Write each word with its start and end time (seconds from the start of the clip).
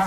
Yo 0.00 0.06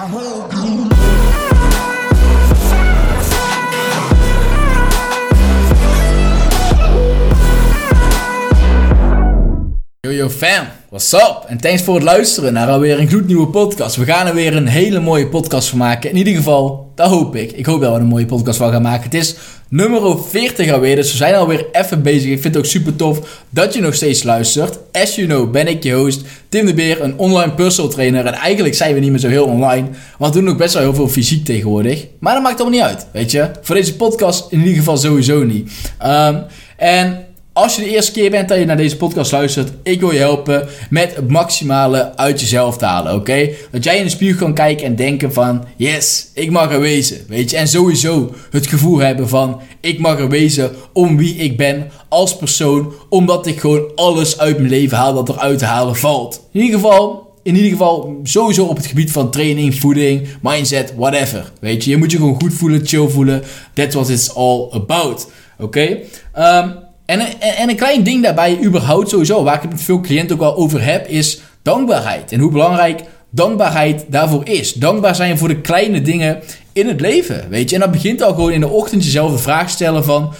yo 10.11 10.29
fam, 10.29 10.67
what's 10.89 11.13
up? 11.13 11.43
En 11.47 11.57
thanks 11.57 11.81
voor 11.83 11.95
het 11.95 12.03
luisteren 12.03 12.53
naar 12.53 12.69
alweer 12.69 12.99
een 12.99 13.07
gloednieuwe 13.07 13.47
podcast. 13.47 13.95
We 13.95 14.05
gaan 14.05 14.27
er 14.27 14.33
weer 14.33 14.55
een 14.55 14.67
hele 14.67 14.99
mooie 14.99 15.27
podcast 15.27 15.69
van 15.69 15.77
maken. 15.77 16.09
In 16.09 16.15
ieder 16.15 16.33
geval, 16.33 16.82
dat 16.95 17.09
hoop 17.09 17.35
ik. 17.35 17.51
Ik 17.51 17.65
hoop 17.65 17.81
dat 17.81 17.93
we 17.93 17.99
een 17.99 18.05
mooie 18.05 18.25
podcast 18.25 18.57
van 18.57 18.71
gaan 18.71 18.81
maken. 18.81 19.03
Het 19.03 19.13
is 19.13 19.35
nummer 19.69 20.17
40 20.29 20.71
alweer, 20.71 20.95
dus 20.95 21.11
we 21.11 21.17
zijn 21.17 21.35
alweer 21.35 21.65
even 21.71 22.01
bezig. 22.01 22.31
Ik 22.31 22.41
vind 22.41 22.55
het 22.55 22.57
ook 22.57 22.69
super 22.69 22.95
tof 22.95 23.43
dat 23.49 23.73
je 23.73 23.81
nog 23.81 23.93
steeds 23.93 24.23
luistert. 24.23 24.79
As 24.91 25.15
you 25.15 25.27
know 25.27 25.51
ben 25.51 25.67
ik 25.67 25.83
je 25.83 25.93
host, 25.93 26.21
Tim 26.49 26.65
de 26.65 26.73
Beer, 26.73 27.01
een 27.01 27.17
online 27.17 27.51
personal 27.51 27.91
trainer. 27.91 28.25
En 28.25 28.33
eigenlijk 28.33 28.75
zijn 28.75 28.93
we 28.93 28.99
niet 28.99 29.09
meer 29.09 29.19
zo 29.19 29.27
heel 29.27 29.45
online, 29.45 29.87
want 30.17 30.33
we 30.33 30.39
doen 30.39 30.49
ook 30.49 30.57
best 30.57 30.73
wel 30.73 30.83
heel 30.83 30.95
veel 30.95 31.07
fysiek 31.07 31.45
tegenwoordig. 31.45 32.07
Maar 32.19 32.33
dat 32.33 32.43
maakt 32.43 32.61
allemaal 32.61 32.79
niet 32.79 32.87
uit, 32.89 33.07
weet 33.11 33.31
je. 33.31 33.49
Voor 33.61 33.75
deze 33.75 33.95
podcast 33.95 34.51
in 34.51 34.59
ieder 34.59 34.75
geval 34.75 34.97
sowieso 34.97 35.43
niet. 35.43 35.71
Um, 36.05 36.43
en 36.77 37.25
als 37.53 37.75
je 37.75 37.81
de 37.81 37.89
eerste 37.89 38.11
keer 38.11 38.29
bent 38.29 38.49
dat 38.49 38.57
je 38.57 38.65
naar 38.65 38.77
deze 38.77 38.97
podcast 38.97 39.31
luistert, 39.31 39.71
ik 39.83 39.99
wil 39.99 40.11
je 40.11 40.19
helpen 40.19 40.67
met 40.89 41.15
het 41.15 41.29
maximale 41.29 42.17
uit 42.17 42.39
jezelf 42.39 42.77
te 42.77 42.85
halen, 42.85 43.15
oké? 43.15 43.49
Dat 43.71 43.83
jij 43.83 43.97
in 43.97 44.03
de 44.03 44.09
spiegel 44.09 44.37
kan 44.37 44.53
kijken 44.53 44.85
en 44.85 44.95
denken 44.95 45.33
van, 45.33 45.65
yes, 45.75 46.27
ik 46.33 46.51
mag 46.51 46.71
er 46.71 46.79
wezen, 46.79 47.17
weet 47.27 47.49
je? 47.49 47.57
En 47.57 47.67
sowieso 47.67 48.33
het 48.51 48.67
gevoel 48.67 48.97
hebben 48.97 49.29
van, 49.29 49.61
ik 49.79 49.99
mag 49.99 50.19
er 50.19 50.29
wezen 50.29 50.71
om 50.93 51.17
wie 51.17 51.35
ik 51.35 51.57
ben 51.57 51.91
als 52.09 52.37
persoon, 52.37 52.93
omdat 53.09 53.47
ik 53.47 53.59
gewoon 53.59 53.91
alles 53.95 54.39
uit 54.39 54.57
mijn 54.57 54.69
leven 54.69 54.97
haal 54.97 55.13
dat 55.13 55.29
eruit 55.29 55.57
te 55.57 55.65
halen 55.65 55.95
valt. 55.95 56.47
In 56.51 56.61
ieder 56.61 56.79
geval, 56.79 57.31
in 57.43 57.55
ieder 57.55 57.71
geval 57.71 58.19
sowieso 58.23 58.65
op 58.65 58.75
het 58.77 58.85
gebied 58.85 59.11
van 59.11 59.31
training, 59.31 59.79
voeding, 59.79 60.27
mindset, 60.41 60.93
whatever. 60.97 61.51
Weet 61.59 61.83
je, 61.83 61.89
je 61.89 61.97
moet 61.97 62.11
je 62.11 62.17
gewoon 62.17 62.41
goed 62.41 62.53
voelen, 62.53 62.81
chill 62.85 63.07
voelen. 63.07 63.43
That's 63.73 63.95
what 63.95 64.09
it's 64.09 64.35
all 64.35 64.67
about. 64.71 65.27
Oké? 65.59 65.99
Okay? 66.33 66.61
Um, 66.61 66.82
en, 67.19 67.55
en, 67.57 67.69
een 67.69 67.75
klein 67.75 68.03
ding 68.03 68.23
daarbij, 68.23 68.59
überhaupt 68.63 69.09
sowieso, 69.09 69.43
waar 69.43 69.55
ik 69.55 69.61
het 69.61 69.71
met 69.71 69.81
veel 69.81 70.01
cliënten 70.01 70.35
ook 70.35 70.41
al 70.41 70.55
over 70.55 70.83
heb, 70.83 71.07
is 71.07 71.41
dankbaarheid. 71.61 72.31
En 72.31 72.39
hoe 72.39 72.51
belangrijk 72.51 73.03
dankbaarheid 73.29 74.05
daarvoor 74.07 74.47
is. 74.47 74.73
Dankbaar 74.73 75.15
zijn 75.15 75.37
voor 75.37 75.47
de 75.47 75.61
kleine 75.61 76.01
dingen 76.01 76.39
in 76.73 76.87
het 76.87 77.01
leven, 77.01 77.49
weet 77.49 77.69
je. 77.69 77.75
En 77.75 77.81
dat 77.81 77.91
begint 77.91 78.21
al 78.21 78.33
gewoon 78.33 78.51
in 78.51 78.59
de 78.59 78.69
ochtend 78.69 79.03
jezelf 79.03 79.31
de 79.31 79.37
vraag 79.37 79.69
stellen 79.69 80.03
van... 80.03 80.33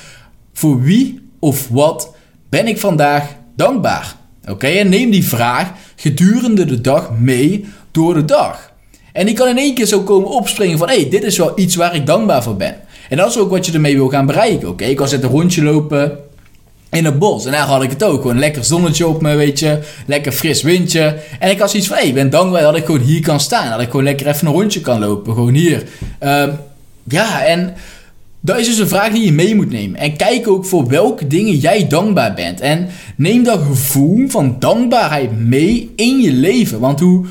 Voor 0.56 0.82
wie 0.82 1.30
of 1.40 1.68
wat 1.68 2.16
ben 2.50 2.68
ik 2.68 2.80
vandaag 2.80 3.36
dankbaar? 3.56 4.16
Oké, 4.50 4.68
en 4.68 4.90
neem 4.90 5.10
die 5.10 5.28
vraag 5.28 5.72
gedurende 5.96 6.66
de 6.66 6.82
dag 6.82 7.12
mee 7.20 7.66
door 7.92 8.14
de 8.14 8.26
dag. 8.26 8.72
En 9.14 9.26
die 9.26 9.36
kan 9.36 9.48
in 9.48 9.58
één 9.58 9.74
keer 9.74 9.86
zo 9.86 10.02
komen 10.02 10.30
opspringen 10.30 10.78
van... 10.78 10.90
hé, 10.90 10.96
hey, 10.96 11.10
dit 11.10 11.24
is 11.24 11.38
wel 11.38 11.60
iets 11.60 11.76
waar 11.76 11.96
ik 11.96 12.06
dankbaar 12.06 12.44
voor 12.44 12.56
ben. 12.56 12.76
En 13.10 13.18
dat 13.18 13.30
is 13.30 13.38
ook 13.38 13.50
wat 13.50 13.66
je 13.66 13.72
ermee 13.72 13.96
wil 13.96 14.10
gaan 14.10 14.26
bereiken, 14.26 14.70
oké? 14.70 14.84
Ik 14.84 15.00
was 15.00 15.12
net 15.12 15.24
een 15.24 15.30
rondje 15.30 15.64
lopen 15.64 16.18
in 16.94 17.06
het 17.06 17.20
bos. 17.20 17.46
En 17.46 17.52
daar 17.52 17.68
had 17.68 17.84
ik 17.84 17.90
het 17.90 18.04
ook. 18.04 18.22
Gewoon 18.22 18.40
lekker 18.40 18.64
zonnetje 18.64 19.08
op 19.08 19.22
me, 19.22 19.36
weet 19.36 19.60
je. 19.60 19.80
Lekker 20.06 20.32
fris 20.32 20.62
windje. 20.62 21.18
En 21.40 21.50
ik 21.50 21.60
had 21.60 21.70
zoiets 21.70 21.90
van, 21.90 21.98
ik 21.98 22.14
ben 22.14 22.30
dankbaar 22.30 22.62
dat 22.62 22.76
ik 22.76 22.86
gewoon 22.86 23.02
hier 23.02 23.22
kan 23.22 23.40
staan. 23.40 23.70
Dat 23.70 23.82
ik 23.82 23.90
gewoon 23.90 24.04
lekker 24.04 24.28
even 24.28 24.48
een 24.48 24.54
rondje 24.54 24.82
kan 24.82 25.00
lopen. 25.00 25.34
Gewoon 25.34 25.54
hier. 25.54 25.84
Um, 26.20 26.60
ja, 27.04 27.46
en 27.46 27.74
dat 28.40 28.58
is 28.58 28.68
dus 28.68 28.78
een 28.78 28.88
vraag 28.88 29.12
die 29.12 29.26
je 29.26 29.32
mee 29.32 29.56
moet 29.56 29.70
nemen. 29.70 30.00
En 30.00 30.16
kijk 30.16 30.48
ook 30.48 30.66
voor 30.66 30.88
welke 30.88 31.28
dingen 31.28 31.56
jij 31.56 31.88
dankbaar 31.88 32.34
bent. 32.34 32.60
En 32.60 32.88
neem 33.16 33.44
dat 33.44 33.60
gevoel 33.62 34.28
van 34.28 34.56
dankbaarheid 34.60 35.40
mee 35.40 35.94
in 35.96 36.22
je 36.22 36.32
leven. 36.32 36.80
Want 36.80 37.00
hoe 37.00 37.26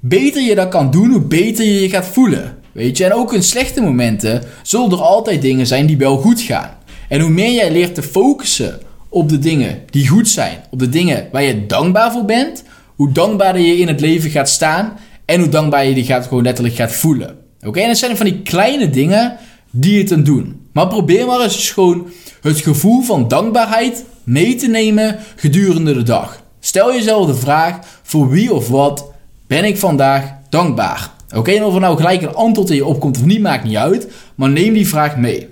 beter 0.00 0.42
je 0.42 0.54
dat 0.54 0.68
kan 0.68 0.90
doen, 0.90 1.10
hoe 1.10 1.20
beter 1.20 1.64
je 1.64 1.80
je 1.80 1.88
gaat 1.88 2.06
voelen. 2.06 2.56
Weet 2.72 2.96
je, 2.96 3.04
en 3.04 3.14
ook 3.14 3.32
in 3.32 3.42
slechte 3.42 3.80
momenten 3.80 4.42
zullen 4.62 4.90
er 4.90 5.02
altijd 5.02 5.42
dingen 5.42 5.66
zijn 5.66 5.86
die 5.86 5.96
wel 5.96 6.16
goed 6.16 6.40
gaan. 6.40 6.70
En 7.08 7.20
hoe 7.20 7.30
meer 7.30 7.52
jij 7.52 7.70
leert 7.70 7.94
te 7.94 8.02
focussen 8.02 8.80
op 9.08 9.28
de 9.28 9.38
dingen 9.38 9.82
die 9.90 10.08
goed 10.08 10.28
zijn, 10.28 10.58
op 10.70 10.78
de 10.78 10.88
dingen 10.88 11.28
waar 11.32 11.42
je 11.42 11.66
dankbaar 11.66 12.12
voor 12.12 12.24
bent, 12.24 12.64
hoe 12.96 13.12
dankbaarder 13.12 13.62
je 13.62 13.76
in 13.76 13.88
het 13.88 14.00
leven 14.00 14.30
gaat 14.30 14.48
staan 14.48 14.92
en 15.24 15.40
hoe 15.40 15.48
dankbaar 15.48 15.86
je 15.86 15.94
die 15.94 16.04
gaat 16.04 16.26
gewoon 16.26 16.42
letterlijk 16.42 16.76
gaat 16.76 16.92
voelen. 16.92 17.36
Oké, 17.66 17.80
en 17.80 17.88
het 17.88 17.98
zijn 17.98 18.16
van 18.16 18.26
die 18.26 18.42
kleine 18.42 18.90
dingen 18.90 19.36
die 19.70 19.98
het 19.98 20.08
dan 20.08 20.22
doen. 20.22 20.60
Maar 20.72 20.88
probeer 20.88 21.26
maar 21.26 21.40
eens 21.40 21.70
gewoon 21.70 22.06
het 22.40 22.60
gevoel 22.60 23.02
van 23.02 23.28
dankbaarheid 23.28 24.04
mee 24.22 24.54
te 24.54 24.66
nemen 24.66 25.18
gedurende 25.36 25.94
de 25.94 26.02
dag. 26.02 26.42
Stel 26.60 26.92
jezelf 26.92 27.26
de 27.26 27.34
vraag: 27.34 27.78
voor 28.02 28.28
wie 28.30 28.52
of 28.52 28.68
wat 28.68 29.10
ben 29.46 29.64
ik 29.64 29.78
vandaag 29.78 30.34
dankbaar? 30.48 31.10
Oké, 31.34 31.50
en 31.50 31.64
of 31.64 31.74
er 31.74 31.80
nou 31.80 31.96
gelijk 31.96 32.22
een 32.22 32.34
antwoord 32.34 32.70
in 32.70 32.76
je 32.76 32.84
opkomt 32.84 33.16
of 33.16 33.24
niet, 33.24 33.40
maakt 33.40 33.64
niet 33.64 33.76
uit. 33.76 34.08
Maar 34.34 34.50
neem 34.50 34.72
die 34.72 34.88
vraag 34.88 35.16
mee. 35.16 35.48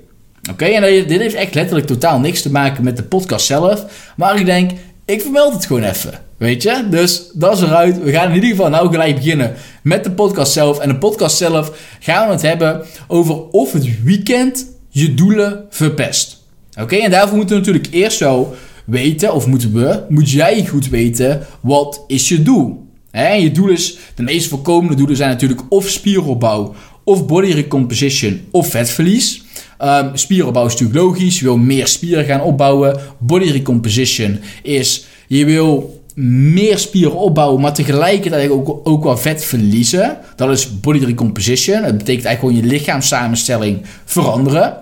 Oké, 0.50 0.65
en 0.65 1.06
dit 1.06 1.21
heeft 1.21 1.34
echt 1.34 1.55
letterlijk 1.55 1.87
totaal 1.87 2.19
niks 2.19 2.43
te 2.43 2.50
maken 2.50 2.84
met 2.84 2.97
de 2.97 3.03
podcast 3.03 3.47
zelf. 3.47 3.84
Maar 4.16 4.38
ik 4.38 4.47
denk, 4.47 4.71
ik 5.05 5.21
vermeld 5.21 5.53
het 5.53 5.66
gewoon 5.66 5.82
even. 5.82 6.21
Weet 6.37 6.62
je? 6.62 6.87
Dus 6.91 7.31
dat 7.34 7.56
is 7.56 7.62
eruit. 7.62 8.03
We 8.03 8.12
gaan 8.12 8.28
in 8.28 8.34
ieder 8.34 8.50
geval 8.50 8.71
nou 8.71 8.91
gelijk 8.91 9.15
beginnen 9.15 9.54
met 9.83 10.04
de 10.04 10.10
podcast 10.10 10.53
zelf. 10.53 10.78
En 10.78 10.88
de 10.88 10.99
podcast 10.99 11.37
zelf 11.37 11.72
gaan 12.00 12.27
we 12.27 12.33
het 12.33 12.43
hebben 12.43 12.84
over 13.09 13.49
of 13.50 13.72
het 13.72 14.03
weekend 14.03 14.66
je 14.88 15.15
doelen 15.15 15.65
verpest. 15.71 16.43
Oké, 16.81 16.97
en 16.97 17.10
daarvoor 17.10 17.37
moeten 17.37 17.56
we 17.56 17.62
natuurlijk 17.62 17.94
eerst 17.94 18.19
zo 18.19 18.54
weten, 18.87 19.34
of 19.34 19.47
moeten 19.47 19.72
we, 19.72 20.03
moet 20.09 20.31
jij 20.31 20.66
goed 20.66 20.88
weten, 20.88 21.47
wat 21.60 22.04
is 22.06 22.28
je 22.28 22.43
doel? 22.43 22.87
En 23.10 23.41
je 23.41 23.50
doel 23.50 23.69
is, 23.69 23.99
de 24.15 24.22
meest 24.22 24.49
voorkomende 24.49 24.97
doelen 24.97 25.16
zijn 25.16 25.31
natuurlijk 25.31 25.60
of 25.69 25.88
spieropbouw, 25.88 26.75
of 27.04 27.27
body 27.27 27.53
recomposition, 27.53 28.41
of 28.50 28.69
vetverlies. 28.69 29.44
Um, 29.83 30.11
spieropbouw 30.17 30.67
is 30.67 30.73
natuurlijk 30.73 30.99
logisch. 30.99 31.39
Je 31.39 31.45
wil 31.45 31.57
meer 31.57 31.87
spieren 31.87 32.25
gaan 32.25 32.41
opbouwen. 32.41 33.01
Body 33.19 33.51
recomposition 33.51 34.41
is 34.62 35.07
je 35.27 35.45
wil 35.45 36.03
meer 36.15 36.79
spieren 36.79 37.17
opbouwen, 37.17 37.61
maar 37.61 37.75
tegelijkertijd 37.75 38.51
ook, 38.51 38.81
ook 38.84 39.05
wel 39.05 39.17
vet 39.17 39.45
verliezen. 39.45 40.19
Dat 40.37 40.51
is 40.51 40.81
body 40.81 41.05
recomposition. 41.05 41.83
Dat 41.83 41.99
betekent 41.99 42.25
eigenlijk 42.25 42.41
gewoon 42.41 42.71
je 42.71 42.79
lichaamssamenstelling 42.79 43.83
veranderen. 44.05 44.77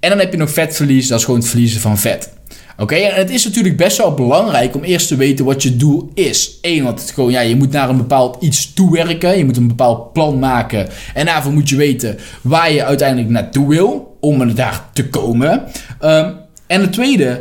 En 0.00 0.10
dan 0.10 0.18
heb 0.18 0.32
je 0.32 0.38
nog 0.38 0.50
vetverlies, 0.50 1.08
dat 1.08 1.18
is 1.18 1.24
gewoon 1.24 1.40
het 1.40 1.48
verliezen 1.48 1.80
van 1.80 1.98
vet. 1.98 2.30
Oké, 2.78 2.94
en 2.94 3.14
het 3.14 3.30
is 3.30 3.44
natuurlijk 3.44 3.76
best 3.76 3.96
wel 3.96 4.14
belangrijk 4.14 4.74
om 4.74 4.82
eerst 4.82 5.08
te 5.08 5.16
weten 5.16 5.44
wat 5.44 5.62
je 5.62 5.76
doel 5.76 6.10
is. 6.14 6.58
Eén, 6.62 6.84
want 6.84 7.00
het 7.00 7.10
gewoon, 7.10 7.30
ja, 7.30 7.40
je 7.40 7.56
moet 7.56 7.72
naar 7.72 7.88
een 7.88 7.96
bepaald 7.96 8.36
iets 8.42 8.72
toewerken. 8.72 9.38
Je 9.38 9.44
moet 9.44 9.56
een 9.56 9.68
bepaald 9.68 10.12
plan 10.12 10.38
maken. 10.38 10.88
En 11.14 11.26
daarvoor 11.26 11.52
moet 11.52 11.68
je 11.68 11.76
weten 11.76 12.18
waar 12.42 12.72
je 12.72 12.84
uiteindelijk 12.84 13.28
naartoe 13.28 13.68
wil. 13.68 14.07
Om 14.20 14.54
daar 14.54 14.88
te 14.92 15.08
komen. 15.08 15.62
Um, 16.02 16.34
en 16.66 16.80
het 16.80 16.92
tweede, 16.92 17.40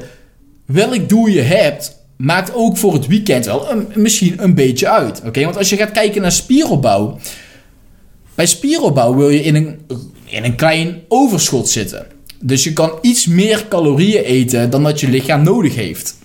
welk 0.65 1.09
doel 1.09 1.25
je 1.25 1.41
hebt, 1.41 1.97
maakt 2.17 2.53
ook 2.53 2.77
voor 2.77 2.93
het 2.93 3.07
weekend 3.07 3.45
wel 3.45 3.71
een, 3.71 3.87
misschien 3.95 4.43
een 4.43 4.53
beetje 4.53 4.89
uit. 4.89 5.21
Oké, 5.25 5.43
want 5.43 5.57
als 5.57 5.69
je 5.69 5.77
gaat 5.77 5.91
kijken 5.91 6.21
naar 6.21 6.31
spieropbouw. 6.31 7.17
Bij 8.35 8.45
spieropbouw 8.45 9.15
wil 9.15 9.29
je 9.29 9.43
in 9.43 9.55
een, 9.55 9.79
in 10.25 10.43
een 10.43 10.55
klein 10.55 11.01
overschot 11.07 11.69
zitten. 11.69 12.05
Dus 12.39 12.63
je 12.63 12.73
kan 12.73 12.91
iets 13.01 13.25
meer 13.25 13.65
calorieën 13.69 14.23
eten 14.23 14.69
dan 14.69 14.83
dat 14.83 14.99
je 14.99 15.09
lichaam 15.09 15.43
nodig 15.43 15.75
heeft. 15.75 16.15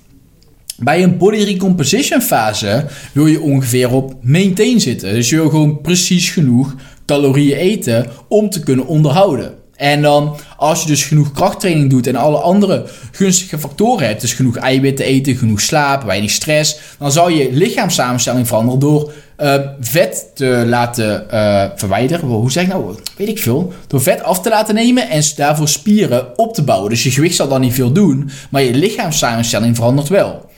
Bij 0.76 1.02
een 1.02 1.16
body 1.16 1.42
recomposition 1.44 2.20
fase 2.20 2.86
wil 3.12 3.26
je 3.26 3.41
ongeveer 3.41 3.92
op 3.92 4.14
maintain 4.22 4.80
zitten. 4.80 5.14
Dus 5.14 5.30
je 5.30 5.36
wil 5.36 5.48
gewoon 5.48 5.80
precies 5.80 6.30
genoeg 6.30 6.74
calorieën 7.06 7.56
eten 7.56 8.06
om 8.28 8.50
te 8.50 8.60
kunnen 8.60 8.86
onderhouden. 8.86 9.54
En 9.77 10.03
dan, 10.03 10.37
als 10.56 10.81
je 10.81 10.87
dus 10.87 11.05
genoeg 11.05 11.33
krachttraining 11.33 11.91
doet 11.91 12.06
en 12.06 12.16
alle 12.16 12.37
andere 12.37 12.87
gunstige 13.12 13.59
factoren 13.59 14.06
hebt, 14.06 14.21
dus 14.21 14.33
genoeg 14.33 14.56
eiwitten 14.56 15.05
eten, 15.05 15.37
genoeg 15.37 15.60
slaap, 15.60 16.03
weinig 16.03 16.31
stress, 16.31 16.78
dan 16.99 17.12
zal 17.12 17.28
je 17.28 17.53
lichaamssamenstelling 17.53 18.47
veranderen 18.47 18.81
door 18.81 19.12
uh, 19.38 19.55
vet 19.81 20.27
te 20.34 20.65
laten 20.66 21.27
uh, 21.33 21.65
verwijderen. 21.77 22.28
Hoe 22.28 22.50
zeg 22.50 22.62
ik 22.62 22.69
nou? 22.69 22.95
Weet 23.16 23.28
ik 23.28 23.39
veel. 23.39 23.72
Door 23.86 24.03
vet 24.03 24.22
af 24.22 24.41
te 24.41 24.48
laten 24.48 24.74
nemen 24.74 25.09
en 25.09 25.22
daarvoor 25.36 25.69
spieren 25.69 26.39
op 26.39 26.54
te 26.54 26.63
bouwen. 26.63 26.91
Dus 26.91 27.03
je 27.03 27.10
gewicht 27.10 27.36
zal 27.36 27.48
dan 27.48 27.60
niet 27.60 27.75
veel 27.75 27.92
doen, 27.92 28.30
maar 28.51 28.63
je 28.63 28.75
lichaamssamenstelling 28.75 29.77
verandert 29.77 30.09
wel. 30.09 30.51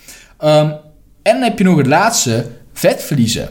Um, 0.44 0.82
en 1.22 1.32
dan 1.32 1.42
heb 1.42 1.58
je 1.58 1.64
nog 1.64 1.76
het 1.76 1.86
laatste, 1.86 2.46
vet 2.72 3.02
verliezen. 3.02 3.48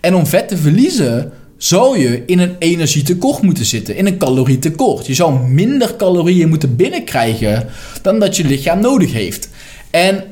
En 0.00 0.14
om 0.14 0.26
vet 0.26 0.48
te 0.48 0.56
verliezen 0.56 1.32
zou 1.58 1.98
je 1.98 2.22
in 2.26 2.38
een 2.38 2.56
energietekort 2.58 3.42
moeten 3.42 3.64
zitten, 3.64 3.96
in 3.96 4.06
een 4.06 4.18
calorietekort. 4.18 5.06
Je 5.06 5.14
zou 5.14 5.48
minder 5.48 5.96
calorieën 5.96 6.48
moeten 6.48 6.76
binnenkrijgen 6.76 7.68
dan 8.02 8.18
dat 8.18 8.36
je 8.36 8.44
lichaam 8.44 8.80
nodig 8.80 9.12
heeft. 9.12 9.48
En 9.90 10.24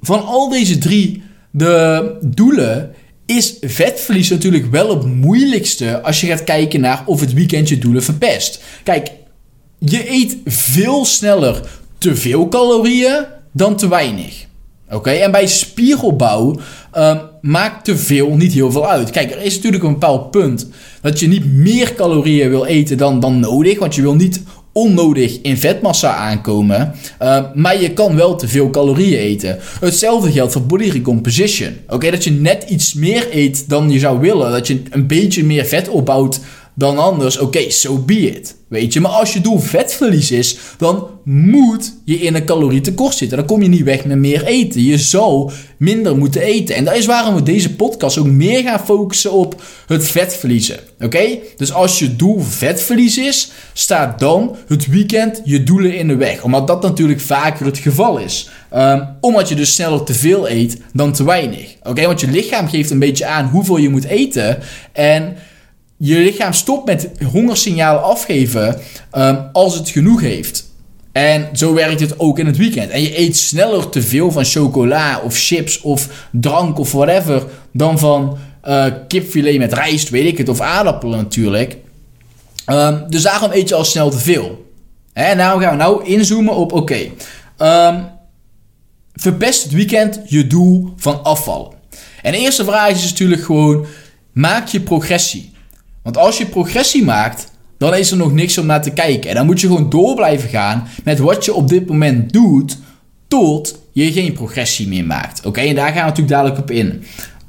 van 0.00 0.24
al 0.24 0.48
deze 0.48 0.78
drie 0.78 1.22
de 1.50 2.16
doelen 2.20 2.94
is 3.26 3.56
vetverlies 3.60 4.30
natuurlijk 4.30 4.70
wel 4.70 4.88
het 4.88 5.04
moeilijkste 5.04 6.02
als 6.02 6.20
je 6.20 6.26
gaat 6.26 6.44
kijken 6.44 6.80
naar 6.80 7.02
of 7.06 7.20
het 7.20 7.32
weekend 7.32 7.68
je 7.68 7.78
doelen 7.78 8.02
verpest. 8.02 8.62
Kijk, 8.82 9.10
je 9.78 10.10
eet 10.10 10.36
veel 10.44 11.04
sneller 11.04 11.60
te 11.98 12.16
veel 12.16 12.48
calorieën 12.48 13.24
dan 13.52 13.76
te 13.76 13.88
weinig. 13.88 14.43
Oké, 14.90 15.10
en 15.10 15.30
bij 15.30 15.46
spieropbouw 15.46 16.56
um, 16.98 17.20
maakt 17.40 17.84
te 17.84 17.96
veel 17.96 18.36
niet 18.36 18.52
heel 18.52 18.72
veel 18.72 18.88
uit. 18.88 19.10
Kijk, 19.10 19.30
er 19.30 19.42
is 19.42 19.54
natuurlijk 19.54 19.84
een 19.84 19.92
bepaald 19.92 20.30
punt 20.30 20.68
dat 21.00 21.20
je 21.20 21.28
niet 21.28 21.52
meer 21.52 21.94
calorieën 21.94 22.50
wil 22.50 22.64
eten 22.64 22.96
dan, 22.96 23.20
dan 23.20 23.40
nodig. 23.40 23.78
Want 23.78 23.94
je 23.94 24.02
wil 24.02 24.14
niet 24.14 24.42
onnodig 24.72 25.38
in 25.42 25.56
vetmassa 25.56 26.14
aankomen. 26.14 26.94
Uh, 27.22 27.44
maar 27.54 27.80
je 27.80 27.92
kan 27.92 28.16
wel 28.16 28.36
te 28.36 28.48
veel 28.48 28.70
calorieën 28.70 29.18
eten. 29.18 29.58
Hetzelfde 29.80 30.32
geldt 30.32 30.52
voor 30.52 30.62
body 30.62 30.88
recomposition. 30.88 31.76
Oké, 31.88 32.10
dat 32.10 32.24
je 32.24 32.30
net 32.30 32.64
iets 32.68 32.94
meer 32.94 33.26
eet 33.30 33.68
dan 33.68 33.90
je 33.90 33.98
zou 33.98 34.20
willen. 34.20 34.52
Dat 34.52 34.66
je 34.66 34.82
een 34.90 35.06
beetje 35.06 35.44
meer 35.44 35.64
vet 35.64 35.88
opbouwt 35.88 36.40
dan 36.74 36.98
anders, 36.98 37.38
oké, 37.38 37.70
so 37.70 37.98
be 37.98 38.20
it. 38.20 38.56
Weet 38.68 38.92
je, 38.92 39.00
maar 39.00 39.10
als 39.10 39.32
je 39.32 39.40
doel 39.40 39.58
vetverlies 39.58 40.30
is, 40.30 40.58
dan 40.78 41.06
moet 41.24 41.94
je 42.04 42.16
in 42.16 42.34
een 42.34 42.44
calorietekort 42.44 43.14
zitten. 43.14 43.38
Dan 43.38 43.46
kom 43.46 43.62
je 43.62 43.68
niet 43.68 43.82
weg 43.82 44.04
met 44.04 44.18
meer 44.18 44.44
eten. 44.44 44.82
Je 44.82 44.98
zou 44.98 45.50
minder 45.76 46.16
moeten 46.16 46.40
eten. 46.40 46.74
En 46.74 46.84
dat 46.84 46.96
is 46.96 47.06
waarom 47.06 47.34
we 47.34 47.42
deze 47.42 47.74
podcast 47.74 48.18
ook 48.18 48.26
meer 48.26 48.62
gaan 48.62 48.84
focussen 48.84 49.32
op 49.32 49.62
het 49.86 50.06
vetverliezen. 50.06 50.78
Oké? 51.00 51.38
Dus 51.56 51.72
als 51.72 51.98
je 51.98 52.16
doel 52.16 52.40
vetverlies 52.40 53.18
is, 53.18 53.50
staat 53.72 54.18
dan 54.18 54.56
het 54.68 54.86
weekend 54.86 55.40
je 55.44 55.62
doelen 55.62 55.96
in 55.96 56.08
de 56.08 56.16
weg. 56.16 56.42
Omdat 56.42 56.66
dat 56.66 56.82
natuurlijk 56.82 57.20
vaker 57.20 57.66
het 57.66 57.78
geval 57.78 58.18
is. 58.18 58.50
Um, 58.76 59.08
omdat 59.20 59.48
je 59.48 59.54
dus 59.54 59.74
sneller 59.74 60.02
te 60.02 60.14
veel 60.14 60.50
eet 60.50 60.80
dan 60.92 61.12
te 61.12 61.24
weinig. 61.24 61.74
Oké? 61.82 62.06
Want 62.06 62.20
je 62.20 62.30
lichaam 62.30 62.68
geeft 62.68 62.90
een 62.90 62.98
beetje 62.98 63.26
aan 63.26 63.48
hoeveel 63.48 63.76
je 63.76 63.88
moet 63.88 64.04
eten. 64.04 64.58
En 64.92 65.36
je 65.96 66.18
lichaam 66.18 66.52
stopt 66.52 66.86
met 66.86 67.10
hongersignalen 67.32 68.02
afgeven 68.02 68.80
um, 69.12 69.48
als 69.52 69.74
het 69.74 69.88
genoeg 69.88 70.20
heeft. 70.20 70.72
En 71.12 71.48
zo 71.52 71.74
werkt 71.74 72.00
het 72.00 72.18
ook 72.18 72.38
in 72.38 72.46
het 72.46 72.56
weekend. 72.56 72.90
En 72.90 73.02
je 73.02 73.18
eet 73.18 73.36
sneller 73.36 73.88
te 73.88 74.02
veel 74.02 74.32
van 74.32 74.44
chocola 74.44 75.20
of 75.20 75.36
chips 75.38 75.80
of 75.80 76.28
drank 76.32 76.78
of 76.78 76.92
whatever 76.92 77.42
dan 77.72 77.98
van 77.98 78.38
uh, 78.64 78.86
kipfilet 79.08 79.58
met 79.58 79.72
rijst, 79.72 80.08
weet 80.08 80.26
ik 80.26 80.38
het, 80.38 80.48
of 80.48 80.60
aardappelen 80.60 81.18
natuurlijk. 81.18 81.76
Um, 82.66 83.04
dus 83.08 83.22
daarom 83.22 83.50
eet 83.52 83.68
je 83.68 83.74
al 83.74 83.84
snel 83.84 84.10
te 84.10 84.18
veel. 84.18 84.72
En 85.12 85.36
nou 85.36 85.62
gaan 85.62 85.70
we 85.70 85.76
nou 85.76 86.04
inzoomen 86.04 86.54
op, 86.54 86.72
oké, 86.72 86.98
um, 87.58 88.06
verpest 89.14 89.62
het 89.62 89.72
weekend 89.72 90.20
je 90.26 90.46
doel 90.46 90.92
van 90.96 91.24
afvallen. 91.24 91.72
En 92.22 92.32
de 92.32 92.38
eerste 92.38 92.64
vraag 92.64 92.90
is 92.90 93.10
natuurlijk 93.10 93.42
gewoon, 93.42 93.86
maak 94.32 94.68
je 94.68 94.80
progressie. 94.80 95.52
Want 96.04 96.16
als 96.16 96.38
je 96.38 96.46
progressie 96.46 97.04
maakt, 97.04 97.50
dan 97.78 97.94
is 97.94 98.10
er 98.10 98.16
nog 98.16 98.32
niks 98.32 98.58
om 98.58 98.66
naar 98.66 98.82
te 98.82 98.90
kijken. 98.90 99.30
En 99.30 99.36
dan 99.36 99.46
moet 99.46 99.60
je 99.60 99.66
gewoon 99.66 99.90
door 99.90 100.14
blijven 100.14 100.48
gaan 100.48 100.86
met 101.04 101.18
wat 101.18 101.44
je 101.44 101.54
op 101.54 101.68
dit 101.68 101.88
moment 101.88 102.32
doet, 102.32 102.78
tot 103.28 103.78
je 103.92 104.12
geen 104.12 104.32
progressie 104.32 104.88
meer 104.88 105.04
maakt. 105.04 105.46
Oké, 105.46 105.60
en 105.60 105.74
daar 105.74 105.86
gaan 105.86 105.94
we 105.94 106.00
natuurlijk 106.00 106.28
dadelijk 106.28 106.58
op 106.58 106.70
in. 106.70 107.04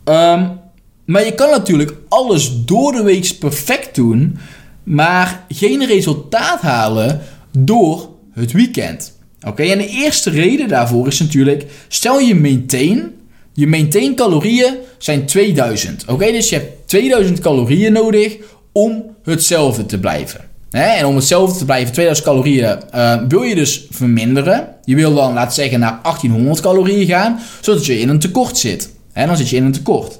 Um, 0.06 0.60
maar 1.06 1.26
je 1.26 1.36
kan 1.36 1.50
natuurlijk 1.50 1.94
alles 2.10 2.66
door 2.66 2.92
de 2.92 3.04
week 3.04 3.36
perfect 3.40 3.96
doen, 3.96 4.38
maar 4.84 5.46
geen 5.50 5.86
resultaat 5.86 6.62
halen 6.62 7.22
door 7.58 8.10
het 8.34 8.52
weekend. 8.52 9.18
Oké, 9.48 9.64
en 9.64 9.78
de 9.78 9.88
eerste 9.88 10.30
reden 10.30 10.68
daarvoor 10.68 11.08
is 11.08 11.20
natuurlijk, 11.20 11.66
stel 11.88 12.20
je 12.20 12.36
maintain, 12.36 13.14
je 13.56 13.68
maintain 13.68 14.16
calorieën 14.16 14.74
zijn 14.98 15.26
2000. 15.26 16.06
Oké, 16.08 16.32
dus 16.32 16.50
je 16.50 16.56
hebt 16.56 16.88
2000 16.88 17.40
calorieën 17.40 17.94
nodig 17.94 18.38
om 18.72 19.04
hetzelfde 19.24 19.86
te 19.86 20.00
blijven. 20.00 20.42
En 20.70 21.06
om 21.06 21.16
hetzelfde 21.16 21.58
te 21.58 21.66
blijven, 21.66 21.94
2000 21.94 22.28
calorieën, 22.28 22.78
uh, 22.96 23.22
wil 23.28 23.42
je 23.42 23.56
dus 23.56 23.88
verminderen. 23.90 24.68
Je 24.84 24.96
wil 24.96 25.14
dan, 25.14 25.34
laten 25.34 25.54
zeggen, 25.54 25.80
naar 25.80 26.00
1800 26.04 26.62
calorieën 26.62 27.08
gaan, 27.08 27.40
zodat 27.62 27.86
je 27.86 28.00
in 28.00 28.10
een 28.10 28.20
tekort 28.20 28.58
zit. 28.58 28.90
En 29.14 29.28
dan 29.28 29.38
zit 29.38 29.50
je 29.50 29.56
in 29.56 29.64
een 29.64 29.72
tekort. 29.72 30.20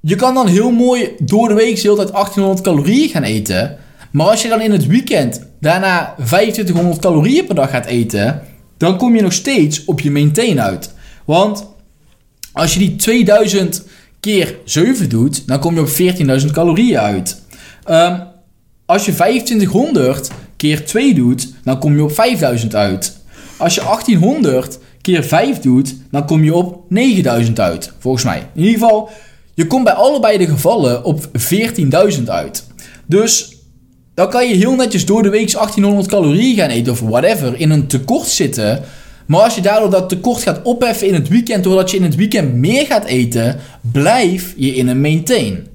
Je 0.00 0.16
kan 0.16 0.34
dan 0.34 0.46
heel 0.46 0.70
mooi 0.70 1.08
door 1.18 1.48
de 1.48 1.54
week 1.54 1.74
de 1.74 1.80
hele 1.80 1.96
tijd 1.96 2.12
1800 2.12 2.60
calorieën 2.60 3.08
gaan 3.08 3.22
eten. 3.22 3.76
Maar 4.10 4.26
als 4.26 4.42
je 4.42 4.48
dan 4.48 4.60
in 4.60 4.72
het 4.72 4.86
weekend 4.86 5.46
daarna 5.60 6.14
2500 6.14 6.98
calorieën 7.00 7.46
per 7.46 7.54
dag 7.54 7.70
gaat 7.70 7.86
eten, 7.86 8.42
dan 8.76 8.96
kom 8.96 9.16
je 9.16 9.22
nog 9.22 9.32
steeds 9.32 9.84
op 9.84 10.00
je 10.00 10.10
maintain 10.10 10.60
uit. 10.60 10.91
Want 11.24 11.66
als 12.52 12.72
je 12.72 12.78
die 12.78 12.96
2000 12.96 13.84
keer 14.20 14.56
7 14.64 15.08
doet, 15.08 15.46
dan 15.46 15.58
kom 15.58 15.74
je 15.74 15.80
op 15.80 16.40
14.000 16.42 16.50
calorieën 16.50 16.98
uit. 16.98 17.42
Um, 17.90 18.22
als 18.86 19.04
je 19.04 19.14
2500 19.14 20.30
keer 20.56 20.86
2 20.86 21.14
doet, 21.14 21.48
dan 21.64 21.78
kom 21.78 21.94
je 21.94 22.02
op 22.02 22.12
5000 22.12 22.74
uit. 22.74 23.16
Als 23.56 23.74
je 23.74 23.80
1800 23.80 24.78
keer 25.00 25.24
5 25.24 25.58
doet, 25.58 25.94
dan 26.10 26.26
kom 26.26 26.44
je 26.44 26.54
op 26.54 26.84
9000 26.88 27.60
uit. 27.60 27.92
Volgens 27.98 28.24
mij. 28.24 28.48
In 28.54 28.62
ieder 28.62 28.80
geval, 28.80 29.10
je 29.54 29.66
komt 29.66 29.84
bij 29.84 29.92
allebei 29.92 30.38
de 30.38 30.46
gevallen 30.46 31.04
op 31.04 31.28
14.000 32.18 32.24
uit. 32.26 32.66
Dus 33.06 33.56
dan 34.14 34.30
kan 34.30 34.48
je 34.48 34.54
heel 34.54 34.74
netjes 34.74 35.06
door 35.06 35.22
de 35.22 35.28
week 35.28 35.52
1800 35.52 36.08
calorieën 36.08 36.56
gaan 36.56 36.68
eten 36.68 36.92
of 36.92 37.00
whatever 37.00 37.60
in 37.60 37.70
een 37.70 37.86
tekort 37.86 38.28
zitten. 38.28 38.82
Maar 39.26 39.40
als 39.40 39.54
je 39.54 39.60
daardoor 39.60 39.90
dat 39.90 40.08
tekort 40.08 40.42
gaat 40.42 40.62
opheffen 40.62 41.06
in 41.06 41.14
het 41.14 41.28
weekend, 41.28 41.64
doordat 41.64 41.90
je 41.90 41.96
in 41.96 42.02
het 42.02 42.14
weekend 42.14 42.54
meer 42.54 42.86
gaat 42.86 43.04
eten, 43.04 43.60
blijf 43.92 44.54
je 44.56 44.74
in 44.74 44.88
een 44.88 45.00
maintain. 45.00 45.66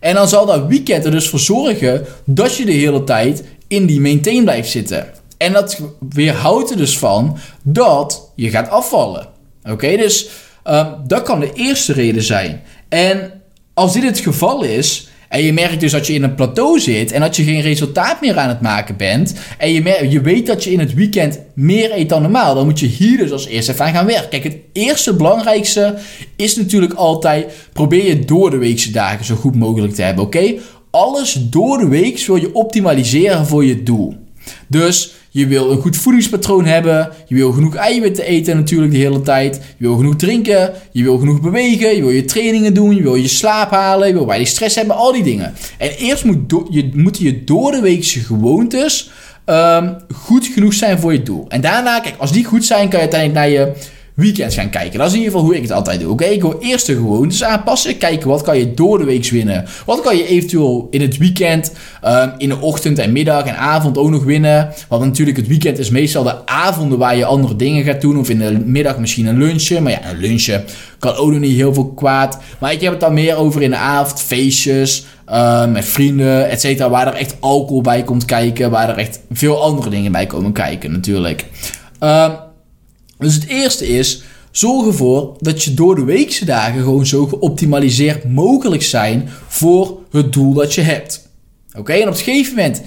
En 0.00 0.14
dan 0.14 0.28
zal 0.28 0.46
dat 0.46 0.66
weekend 0.66 1.04
er 1.04 1.10
dus 1.10 1.28
voor 1.28 1.38
zorgen 1.38 2.04
dat 2.24 2.56
je 2.56 2.64
de 2.64 2.72
hele 2.72 3.04
tijd 3.04 3.44
in 3.68 3.86
die 3.86 4.00
maintain 4.00 4.42
blijft 4.42 4.70
zitten. 4.70 5.06
En 5.36 5.52
dat 5.52 5.80
weerhoudt 6.08 6.70
er 6.70 6.76
dus 6.76 6.98
van 6.98 7.38
dat 7.62 8.30
je 8.34 8.50
gaat 8.50 8.68
afvallen. 8.68 9.26
Oké, 9.70 9.96
dus 9.96 10.28
uh, 10.66 10.92
dat 11.06 11.22
kan 11.22 11.40
de 11.40 11.52
eerste 11.52 11.92
reden 11.92 12.22
zijn. 12.22 12.62
En 12.88 13.32
als 13.74 13.92
dit 13.92 14.02
het 14.02 14.18
geval 14.18 14.62
is, 14.62 15.08
en 15.28 15.42
je 15.42 15.52
merkt 15.52 15.80
dus 15.80 15.92
dat 15.92 16.06
je 16.06 16.12
in 16.12 16.22
een 16.22 16.34
plateau 16.34 16.80
zit 16.80 17.12
en 17.12 17.20
dat 17.20 17.36
je 17.36 17.44
geen 17.44 17.60
resultaat 17.60 18.20
meer 18.20 18.38
aan 18.38 18.48
het 18.48 18.60
maken 18.60 18.96
bent. 18.96 19.34
En 19.58 19.72
je, 19.72 20.06
je 20.10 20.20
weet 20.20 20.46
dat 20.46 20.64
je 20.64 20.72
in 20.72 20.78
het 20.78 20.94
weekend 20.94 21.38
meer 21.54 21.92
eet 21.92 22.08
dan 22.08 22.22
normaal. 22.22 22.54
Dan 22.54 22.64
moet 22.64 22.80
je 22.80 22.86
hier 22.86 23.18
dus 23.18 23.32
als 23.32 23.46
eerste 23.46 23.72
even 23.72 23.84
aan 23.84 23.94
gaan 23.94 24.06
werken. 24.06 24.28
Kijk, 24.28 24.44
het 24.44 24.56
eerste 24.72 25.14
belangrijkste 25.14 25.94
is 26.36 26.56
natuurlijk 26.56 26.92
altijd: 26.92 27.52
probeer 27.72 28.06
je 28.06 28.24
door 28.24 28.50
de 28.50 28.58
weekse 28.58 28.90
dagen 28.90 29.24
zo 29.24 29.34
goed 29.34 29.56
mogelijk 29.56 29.94
te 29.94 30.02
hebben. 30.02 30.24
Oké? 30.24 30.54
Alles 30.90 31.36
door 31.50 31.78
de 31.78 31.88
week 31.88 32.18
wil 32.26 32.36
je 32.36 32.54
optimaliseren 32.54 33.46
voor 33.46 33.64
je 33.64 33.82
doel. 33.82 34.14
Dus 34.68 35.14
je 35.36 35.46
wil 35.46 35.70
een 35.70 35.80
goed 35.80 35.96
voedingspatroon 35.96 36.64
hebben. 36.64 37.10
Je 37.26 37.34
wil 37.34 37.52
genoeg 37.52 37.74
eiwitten 37.74 38.24
eten 38.24 38.56
natuurlijk 38.56 38.92
de 38.92 38.98
hele 38.98 39.22
tijd. 39.22 39.54
Je 39.54 39.86
wil 39.86 39.96
genoeg 39.96 40.16
drinken. 40.16 40.72
Je 40.92 41.02
wil 41.02 41.18
genoeg 41.18 41.40
bewegen. 41.40 41.96
Je 41.96 42.00
wil 42.00 42.10
je 42.10 42.24
trainingen 42.24 42.74
doen. 42.74 42.96
Je 42.96 43.02
wil 43.02 43.14
je 43.14 43.28
slaap 43.28 43.70
halen. 43.70 44.08
Je 44.08 44.14
wil 44.14 44.26
weinig 44.26 44.48
stress 44.48 44.74
hebben. 44.74 44.96
Al 44.96 45.12
die 45.12 45.22
dingen. 45.22 45.54
En 45.78 45.90
eerst 45.90 46.24
moet 46.24 46.52
je, 46.70 46.90
moeten 46.94 47.24
je 47.24 47.44
door 47.44 47.70
de 47.70 47.80
weekse 47.80 48.20
gewoontes 48.20 49.10
um, 49.46 49.96
goed 50.14 50.46
genoeg 50.46 50.74
zijn 50.74 50.98
voor 50.98 51.12
je 51.12 51.22
doel. 51.22 51.44
En 51.48 51.60
daarna, 51.60 52.00
kijk, 52.00 52.14
als 52.18 52.32
die 52.32 52.44
goed 52.44 52.64
zijn, 52.64 52.88
kan 52.88 53.00
je 53.00 53.10
uiteindelijk 53.10 53.38
naar 53.38 53.48
je 53.48 53.72
weekends 54.16 54.54
gaan 54.54 54.70
kijken. 54.70 54.98
Dat 54.98 55.06
is 55.06 55.12
in 55.12 55.18
ieder 55.18 55.32
geval 55.32 55.46
hoe 55.46 55.56
ik 55.56 55.62
het 55.62 55.72
altijd 55.72 56.00
doe. 56.00 56.10
Oké, 56.10 56.24
ik 56.24 56.42
wil 56.42 56.56
eerst 56.60 56.86
de 56.86 56.94
gewoontes 56.94 57.44
aanpassen. 57.44 57.98
Kijken 57.98 58.28
wat 58.28 58.42
kan 58.42 58.58
je 58.58 58.74
door 58.74 58.98
de 58.98 59.04
week 59.04 59.28
winnen. 59.28 59.64
Wat 59.86 60.00
kan 60.00 60.16
je 60.16 60.26
eventueel 60.26 60.88
in 60.90 61.00
het 61.00 61.16
weekend, 61.16 61.72
um, 62.04 62.32
in 62.38 62.48
de 62.48 62.60
ochtend 62.60 62.98
en 62.98 63.12
middag 63.12 63.44
en 63.44 63.56
avond 63.56 63.98
ook 63.98 64.10
nog 64.10 64.24
winnen. 64.24 64.72
Want 64.88 65.04
natuurlijk 65.04 65.36
het 65.36 65.46
weekend 65.46 65.78
is 65.78 65.90
meestal 65.90 66.22
de 66.22 66.46
avonden 66.46 66.98
waar 66.98 67.16
je 67.16 67.24
andere 67.24 67.56
dingen 67.56 67.84
gaat 67.84 68.00
doen. 68.00 68.18
Of 68.18 68.30
in 68.30 68.38
de 68.38 68.62
middag 68.64 68.98
misschien 68.98 69.26
een 69.26 69.38
lunchje. 69.38 69.80
Maar 69.80 69.92
ja, 69.92 70.10
een 70.10 70.18
lunchje 70.18 70.64
kan 70.98 71.14
ook 71.14 71.30
nog 71.30 71.40
niet 71.40 71.56
heel 71.56 71.74
veel 71.74 71.88
kwaad. 71.88 72.38
Maar 72.58 72.72
ik 72.72 72.80
heb 72.80 72.90
het 72.90 73.00
dan 73.00 73.14
meer 73.14 73.36
over 73.36 73.62
in 73.62 73.70
de 73.70 73.76
avond, 73.76 74.20
feestjes. 74.20 75.04
Uh, 75.30 75.66
met 75.66 75.84
vrienden, 75.84 76.50
et 76.50 76.60
cetera, 76.60 76.90
waar 76.90 77.06
er 77.06 77.14
echt 77.14 77.36
alcohol 77.40 77.80
bij 77.80 78.02
komt 78.02 78.24
kijken, 78.24 78.70
waar 78.70 78.88
er 78.88 78.96
echt 78.96 79.20
veel 79.32 79.62
andere 79.62 79.90
dingen 79.90 80.12
bij 80.12 80.26
komen 80.26 80.52
kijken 80.52 80.92
natuurlijk. 80.92 81.44
Uh, 82.02 82.30
dus 83.18 83.34
het 83.34 83.46
eerste 83.46 83.88
is, 83.88 84.22
zorg 84.50 84.86
ervoor 84.86 85.36
dat 85.38 85.62
je 85.62 85.74
door 85.74 85.94
de 85.94 86.04
weekse 86.04 86.44
dagen 86.44 86.82
gewoon 86.82 87.06
zo 87.06 87.26
geoptimaliseerd 87.26 88.24
mogelijk 88.24 88.82
zijn 88.82 89.28
voor 89.48 89.98
het 90.10 90.32
doel 90.32 90.52
dat 90.52 90.74
je 90.74 90.80
hebt. 90.80 91.28
Oké, 91.78 91.92
en 91.92 92.08
op 92.08 92.14
een 92.14 92.16
gegeven 92.16 92.54
moment 92.54 92.82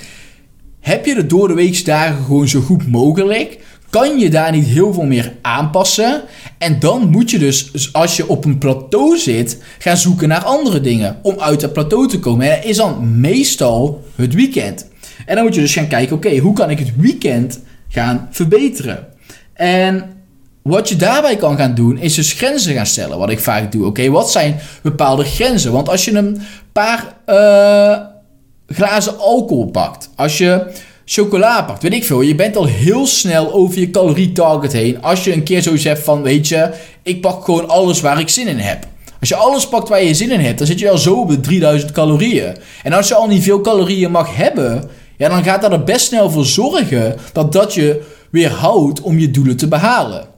heb 0.79 1.05
je 1.05 1.15
de 1.15 1.25
door 1.25 1.48
de 1.48 1.53
weekse 1.53 1.83
dagen 1.83 2.24
gewoon 2.24 2.48
zo 2.48 2.62
goed 2.62 2.88
mogelijk. 2.88 3.59
Kan 3.89 4.19
je 4.19 4.29
daar 4.29 4.51
niet 4.51 4.65
heel 4.65 4.93
veel 4.93 5.05
meer 5.05 5.36
aanpassen. 5.41 6.21
En 6.57 6.79
dan 6.79 7.09
moet 7.09 7.31
je 7.31 7.39
dus, 7.39 7.89
als 7.93 8.17
je 8.17 8.27
op 8.27 8.45
een 8.45 8.57
plateau 8.57 9.17
zit, 9.17 9.57
gaan 9.79 9.98
zoeken 9.98 10.27
naar 10.27 10.43
andere 10.43 10.81
dingen 10.81 11.19
om 11.21 11.39
uit 11.39 11.59
dat 11.59 11.74
plateau 11.74 12.07
te 12.07 12.19
komen. 12.19 12.50
En 12.51 12.55
dat 12.55 12.65
is 12.65 12.77
dan 12.77 13.19
meestal 13.19 14.03
het 14.15 14.33
weekend. 14.33 14.88
En 15.25 15.36
dan 15.36 15.43
moet 15.43 15.55
je 15.55 15.62
dus 15.62 15.74
gaan 15.74 15.88
kijken, 15.88 16.15
oké, 16.15 16.38
hoe 16.38 16.53
kan 16.53 16.69
ik 16.69 16.79
het 16.79 16.95
weekend 16.98 17.59
gaan 17.88 18.27
verbeteren? 18.31 19.07
En 19.53 20.18
wat 20.69 20.89
je 20.89 20.95
daarbij 20.95 21.35
kan 21.35 21.57
gaan 21.57 21.75
doen, 21.75 21.97
is 21.97 22.13
dus 22.13 22.33
grenzen 22.33 22.73
gaan 22.73 22.85
stellen. 22.85 23.17
Wat 23.17 23.29
ik 23.29 23.39
vaak 23.39 23.71
doe. 23.71 23.85
Oké, 23.85 24.09
wat 24.09 24.31
zijn 24.31 24.59
bepaalde 24.81 25.23
grenzen? 25.23 25.71
Want 25.71 25.89
als 25.89 26.05
je 26.05 26.15
een 26.15 26.41
paar 26.71 27.15
uh, 27.25 27.97
glazen 28.67 29.19
alcohol 29.19 29.65
pakt, 29.65 30.09
als 30.15 30.38
je 30.38 30.71
chocola 31.05 31.61
pakt, 31.61 31.83
weet 31.83 31.93
ik 31.93 32.05
veel. 32.05 32.21
Je 32.21 32.35
bent 32.35 32.55
al 32.55 32.65
heel 32.65 33.07
snel 33.07 33.53
over 33.53 33.79
je 33.79 33.91
calorietarget 33.91 34.73
heen. 34.73 35.01
Als 35.01 35.23
je 35.23 35.33
een 35.33 35.43
keer 35.43 35.61
zoiets 35.61 35.83
hebt 35.83 36.03
van, 36.03 36.21
weet 36.21 36.47
je, 36.47 36.69
ik 37.03 37.21
pak 37.21 37.45
gewoon 37.45 37.69
alles 37.69 38.01
waar 38.01 38.19
ik 38.19 38.29
zin 38.29 38.47
in 38.47 38.57
heb. 38.57 38.88
Als 39.19 39.29
je 39.29 39.35
alles 39.35 39.67
pakt 39.67 39.89
waar 39.89 40.03
je 40.03 40.13
zin 40.13 40.31
in 40.31 40.39
hebt, 40.39 40.57
dan 40.57 40.67
zit 40.67 40.79
je 40.79 40.89
al 40.89 40.97
zo 40.97 41.15
op 41.15 41.29
de 41.29 41.39
3000 41.39 41.91
calorieën. 41.91 42.57
En 42.83 42.93
als 42.93 43.07
je 43.07 43.15
al 43.15 43.27
niet 43.27 43.43
veel 43.43 43.61
calorieën 43.61 44.11
mag 44.11 44.35
hebben, 44.35 44.89
ja, 45.17 45.29
dan 45.29 45.43
gaat 45.43 45.61
dat 45.61 45.71
er 45.71 45.83
best 45.83 46.05
snel 46.05 46.29
voor 46.29 46.45
zorgen 46.45 47.15
dat 47.33 47.51
dat 47.51 47.73
je 47.73 48.01
weer 48.31 48.51
houdt 48.51 49.01
om 49.01 49.19
je 49.19 49.31
doelen 49.31 49.57
te 49.57 49.67
behalen. 49.67 50.28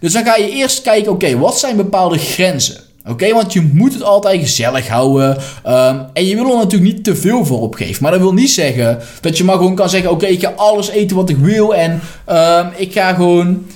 Dus 0.00 0.12
dan 0.12 0.24
ga 0.24 0.36
je 0.36 0.50
eerst 0.50 0.82
kijken, 0.82 1.12
oké, 1.12 1.38
wat 1.38 1.58
zijn 1.58 1.76
bepaalde 1.76 2.18
grenzen? 2.18 2.80
Oké, 3.08 3.32
want 3.32 3.52
je 3.52 3.70
moet 3.72 3.92
het 3.92 4.02
altijd 4.02 4.40
gezellig 4.40 4.88
houden. 4.88 5.36
Um, 5.66 6.06
en 6.12 6.26
je 6.26 6.34
wil 6.34 6.50
er 6.50 6.56
natuurlijk 6.56 6.92
niet 6.92 7.04
te 7.04 7.16
veel 7.16 7.44
voor 7.44 7.60
opgeven. 7.60 8.02
Maar 8.02 8.12
dat 8.12 8.20
wil 8.20 8.32
niet 8.32 8.50
zeggen 8.50 8.98
dat 9.20 9.38
je 9.38 9.44
maar 9.44 9.56
gewoon 9.56 9.74
kan 9.74 9.90
zeggen: 9.90 10.10
Oké, 10.10 10.26
ik 10.26 10.40
ga 10.40 10.52
alles 10.56 10.88
eten 10.88 11.16
wat 11.16 11.28
ik 11.28 11.36
wil. 11.36 11.74
En 11.74 12.00
um, 12.28 12.68
ik 12.76 12.92
ga 12.92 13.12
gewoon. 13.12 13.66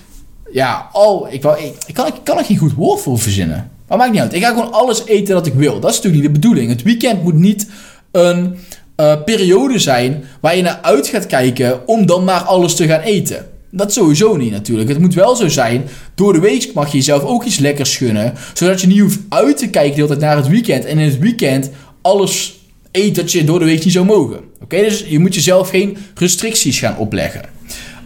Ja, 0.52 0.88
al. 0.92 1.26
Ik, 1.30 1.42
wou, 1.42 1.58
ik, 1.58 1.74
ik, 1.86 1.94
kan, 1.94 2.06
ik 2.06 2.14
kan 2.22 2.38
er 2.38 2.44
geen 2.44 2.56
goed 2.56 2.74
woord 2.74 3.00
voor 3.00 3.18
verzinnen. 3.18 3.70
Maar 3.88 3.98
maakt 3.98 4.12
niet 4.12 4.20
uit. 4.20 4.34
Ik 4.34 4.42
ga 4.42 4.48
gewoon 4.48 4.72
alles 4.72 5.06
eten 5.06 5.34
wat 5.34 5.46
ik 5.46 5.54
wil. 5.54 5.80
Dat 5.80 5.90
is 5.90 5.96
natuurlijk 5.96 6.22
niet 6.22 6.34
de 6.34 6.40
bedoeling. 6.40 6.70
Het 6.70 6.82
weekend 6.82 7.22
moet 7.22 7.38
niet 7.38 7.68
een 8.10 8.58
uh, 8.96 9.22
periode 9.24 9.78
zijn 9.78 10.24
waar 10.40 10.56
je 10.56 10.62
naar 10.62 10.78
uit 10.82 11.06
gaat 11.06 11.26
kijken 11.26 11.88
om 11.88 12.06
dan 12.06 12.24
maar 12.24 12.40
alles 12.40 12.74
te 12.74 12.86
gaan 12.86 13.00
eten. 13.00 13.46
Dat 13.76 13.92
sowieso 13.92 14.36
niet 14.36 14.50
natuurlijk. 14.50 14.88
Het 14.88 14.98
moet 14.98 15.14
wel 15.14 15.36
zo 15.36 15.48
zijn. 15.48 15.88
Door 16.14 16.32
de 16.32 16.38
week 16.38 16.72
mag 16.74 16.90
je 16.90 16.96
jezelf 16.96 17.22
ook 17.22 17.44
iets 17.44 17.58
lekkers 17.58 17.96
gunnen. 17.96 18.34
Zodat 18.52 18.80
je 18.80 18.86
niet 18.86 19.00
hoeft 19.00 19.18
uit 19.28 19.56
te 19.56 19.68
kijken 19.68 20.08
de 20.08 20.16
naar 20.16 20.36
het 20.36 20.48
weekend. 20.48 20.84
En 20.84 20.98
in 20.98 21.08
het 21.10 21.18
weekend 21.18 21.70
alles 22.02 22.58
eet 22.92 23.14
dat 23.14 23.32
je 23.32 23.44
door 23.44 23.58
de 23.58 23.64
week 23.64 23.84
niet 23.84 23.92
zou 23.92 24.04
mogen. 24.04 24.40
Oké, 24.62 24.76
dus 24.76 25.04
je 25.08 25.18
moet 25.18 25.34
jezelf 25.34 25.70
geen 25.70 25.96
restricties 26.14 26.78
gaan 26.78 26.96
opleggen. 26.96 27.42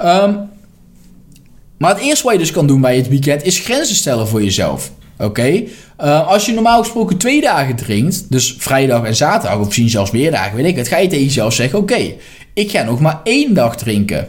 Um, 0.05 0.39
maar 1.79 1.95
het 1.95 2.05
eerste 2.05 2.25
wat 2.25 2.33
je 2.33 2.39
dus 2.39 2.51
kan 2.51 2.67
doen 2.67 2.81
bij 2.81 2.97
het 2.97 3.09
weekend 3.09 3.45
is 3.45 3.59
grenzen 3.59 3.97
stellen 3.97 4.29
voor 4.29 4.43
jezelf. 4.43 4.93
Oké? 5.19 5.65
Uh, 6.01 6.29
als 6.29 6.47
je 6.47 6.53
normaal 6.53 6.83
gesproken 6.83 7.17
twee 7.17 7.41
dagen 7.41 7.77
drinkt, 7.77 8.31
dus 8.31 8.55
vrijdag 8.59 9.05
en 9.05 9.17
zaterdag, 9.17 9.59
of 9.59 9.65
misschien 9.65 9.89
zelfs 9.89 10.11
meer 10.11 10.31
dagen, 10.31 10.57
weet 10.57 10.67
ik 10.67 10.77
het, 10.77 10.89
ga 10.89 10.97
je 10.97 11.09
tegen 11.09 11.25
jezelf 11.25 11.53
zeggen: 11.53 11.79
Oké, 11.79 12.15
ik 12.55 12.71
ga 12.71 12.83
nog 12.83 13.01
maar 13.01 13.21
één 13.25 13.55
dag 13.55 13.77
drinken. 13.77 14.29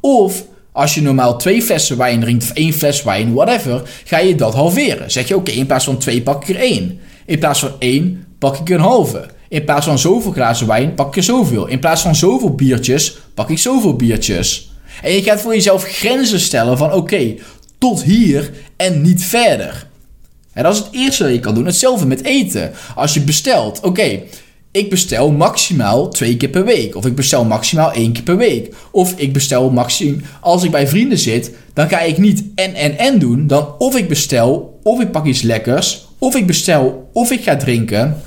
Of 0.00 0.44
als 0.72 0.94
je 0.94 1.02
normaal 1.02 1.38
twee 1.38 1.62
flessen 1.62 1.96
wijn 1.96 2.20
drinkt 2.20 2.44
of 2.44 2.50
één 2.50 2.72
fles 2.72 3.02
wijn, 3.02 3.34
whatever, 3.34 3.82
ga 4.04 4.18
je 4.18 4.34
dat 4.34 4.54
halveren. 4.54 5.10
Zeg 5.10 5.28
je 5.28 5.36
oké, 5.36 5.50
in 5.50 5.66
plaats 5.66 5.84
van 5.84 5.98
twee 5.98 6.22
pak 6.22 6.42
ik 6.42 6.56
er 6.56 6.62
één. 6.62 7.00
In 7.26 7.38
plaats 7.38 7.60
van 7.60 7.72
één 7.78 8.24
pak 8.38 8.56
ik 8.56 8.68
een 8.68 8.80
halve. 8.80 9.28
In 9.48 9.64
plaats 9.64 9.86
van 9.86 9.98
zoveel 9.98 10.32
glazen 10.32 10.66
wijn 10.66 10.94
pak 10.94 11.08
ik 11.08 11.16
er 11.16 11.22
zoveel. 11.22 11.66
In 11.66 11.78
plaats 11.78 12.02
van 12.02 12.14
zoveel 12.14 12.54
biertjes 12.54 13.18
pak 13.34 13.50
ik 13.50 13.58
zoveel 13.58 13.96
biertjes. 13.96 14.72
En 15.02 15.12
je 15.12 15.22
gaat 15.22 15.40
voor 15.40 15.54
jezelf 15.54 15.84
grenzen 15.84 16.40
stellen 16.40 16.78
van 16.78 16.92
oké, 16.92 17.34
tot 17.78 18.02
hier 18.02 18.50
en 18.76 19.02
niet 19.02 19.24
verder. 19.24 19.88
En 20.52 20.62
dat 20.62 20.72
is 20.72 20.78
het 20.78 20.88
eerste 20.92 21.22
dat 21.22 21.32
je 21.32 21.40
kan 21.40 21.54
doen. 21.54 21.66
Hetzelfde 21.66 22.06
met 22.06 22.24
eten. 22.24 22.72
Als 22.94 23.14
je 23.14 23.20
bestelt, 23.20 23.80
oké, 23.80 24.20
ik 24.72 24.90
bestel 24.90 25.30
maximaal 25.30 26.08
twee 26.08 26.36
keer 26.36 26.48
per 26.48 26.64
week. 26.64 26.96
Of 26.96 27.06
ik 27.06 27.14
bestel 27.14 27.44
maximaal 27.44 27.92
één 27.92 28.12
keer 28.12 28.22
per 28.22 28.36
week. 28.36 28.74
Of 28.90 29.12
ik 29.16 29.32
bestel 29.32 29.70
maximaal... 29.70 30.20
Als 30.40 30.64
ik 30.64 30.70
bij 30.70 30.88
vrienden 30.88 31.18
zit, 31.18 31.50
dan 31.74 31.88
ga 31.88 32.00
ik 32.00 32.18
niet 32.18 32.44
en 32.54 32.74
en 32.74 32.98
en 32.98 33.18
doen. 33.18 33.46
Dan 33.46 33.74
of 33.78 33.96
ik 33.96 34.08
bestel, 34.08 34.78
of 34.82 35.00
ik 35.00 35.10
pak 35.10 35.26
iets 35.26 35.42
lekkers. 35.42 36.06
Of 36.18 36.34
ik 36.34 36.46
bestel, 36.46 37.10
of 37.12 37.30
ik 37.30 37.42
ga 37.42 37.56
drinken. 37.56 38.22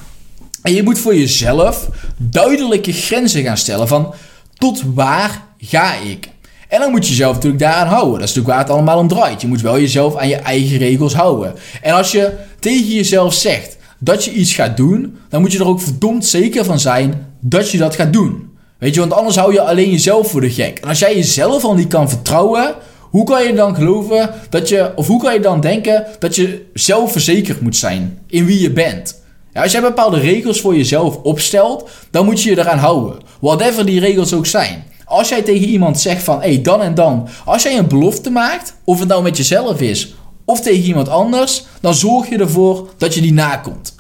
En 0.62 0.74
je 0.74 0.84
moet 0.84 1.00
voor 1.00 1.16
jezelf 1.16 1.90
duidelijke 2.18 2.92
grenzen 2.92 3.44
gaan 3.44 3.58
stellen 3.58 3.88
van... 3.88 4.14
Tot 4.54 4.84
waar 4.94 5.48
ga 5.58 5.96
ik? 5.96 6.30
En 6.68 6.80
dan 6.80 6.92
moet 6.92 7.04
je 7.04 7.10
jezelf 7.10 7.34
natuurlijk 7.34 7.64
daaraan 7.64 7.88
houden. 7.88 8.20
Dat 8.20 8.30
is 8.30 8.36
natuurlijk 8.36 8.48
waar 8.48 8.66
het 8.66 8.70
allemaal 8.70 8.98
om 8.98 9.08
draait. 9.08 9.42
Je 9.42 9.48
moet 9.48 9.62
wel 9.62 9.80
jezelf 9.80 10.16
aan 10.16 10.28
je 10.28 10.36
eigen 10.36 10.78
regels 10.78 11.14
houden. 11.14 11.54
En 11.82 11.94
als 11.94 12.12
je 12.12 12.34
tegen 12.60 12.94
jezelf 12.94 13.34
zegt 13.34 13.78
dat 14.04 14.24
je 14.24 14.32
iets 14.32 14.54
gaat 14.54 14.78
doen, 14.78 15.18
dan 15.30 15.42
moet 15.42 15.52
je 15.52 15.60
er 15.60 15.68
ook 15.68 15.82
verdomd 15.82 16.26
zeker 16.26 16.66
van 16.66 16.80
zijn 16.80 17.36
dat 17.40 17.70
je 17.72 17.78
dat 17.78 17.96
gaat 17.96 18.14
doen. 18.14 18.52
Weet 18.78 18.94
je, 18.94 19.00
want 19.00 19.14
anders 19.14 19.36
hou 19.36 19.54
je 19.54 19.62
alleen 19.62 19.92
jezelf 19.92 20.30
voor 20.30 20.42
de 20.42 20.50
gek. 20.50 20.80
En 20.80 20.90
als 20.90 21.00
jij 21.00 21.16
jezelf 21.16 21.64
al 21.64 21.74
niet 21.74 21.88
kan 21.88 22.10
vertrouwen, 22.10 22.76
hoe 23.00 23.26
kan 23.26 23.44
je 23.44 23.54
dan 23.54 23.76
geloven 23.76 24.30
dat 24.50 24.70
je, 24.70 24.92
of 24.96 25.08
hoe 25.08 25.22
kan 25.22 25.34
je 25.34 25.40
dan 25.40 25.62
denken 25.62 26.06
dat 26.20 26.36
je 26.36 26.66
zelfverzekerd 26.74 27.62
moet 27.62 27.76
zijn 27.76 28.20
in 28.28 28.46
wie 28.46 28.60
je 28.60 28.72
bent? 28.72 29.22
Ja, 29.54 29.62
als 29.62 29.72
jij 29.72 29.82
bepaalde 29.82 30.20
regels 30.20 30.62
voor 30.62 30.76
jezelf 30.76 31.16
opstelt, 31.16 31.90
dan 32.12 32.26
moet 32.26 32.42
je 32.42 32.50
je 32.50 32.60
eraan 32.60 32.78
houden. 32.78 33.20
Whatever 33.40 33.86
die 33.86 34.00
regels 34.00 34.34
ook 34.34 34.46
zijn. 34.46 34.84
Als 35.06 35.30
jij 35.30 35.42
tegen 35.42 35.68
iemand 35.68 36.00
zegt 36.00 36.24
van, 36.24 36.42
hé, 36.42 36.54
hey, 36.54 36.62
dan 36.62 36.82
en 36.82 36.96
dan. 36.96 37.28
Als 37.46 37.64
jij 37.64 37.78
een 37.78 37.88
belofte 37.88 38.30
maakt, 38.30 38.76
of 38.84 39.00
het 39.00 39.08
nou 39.08 39.24
met 39.24 39.38
jezelf 39.38 39.82
is, 39.82 40.14
of 40.46 40.62
tegen 40.62 40.84
iemand 40.84 41.10
anders, 41.10 41.64
dan 41.82 41.94
zorg 41.94 42.30
je 42.30 42.38
ervoor 42.38 42.90
dat 42.98 43.14
je 43.14 43.22
die 43.22 43.34
nakomt. 43.34 43.93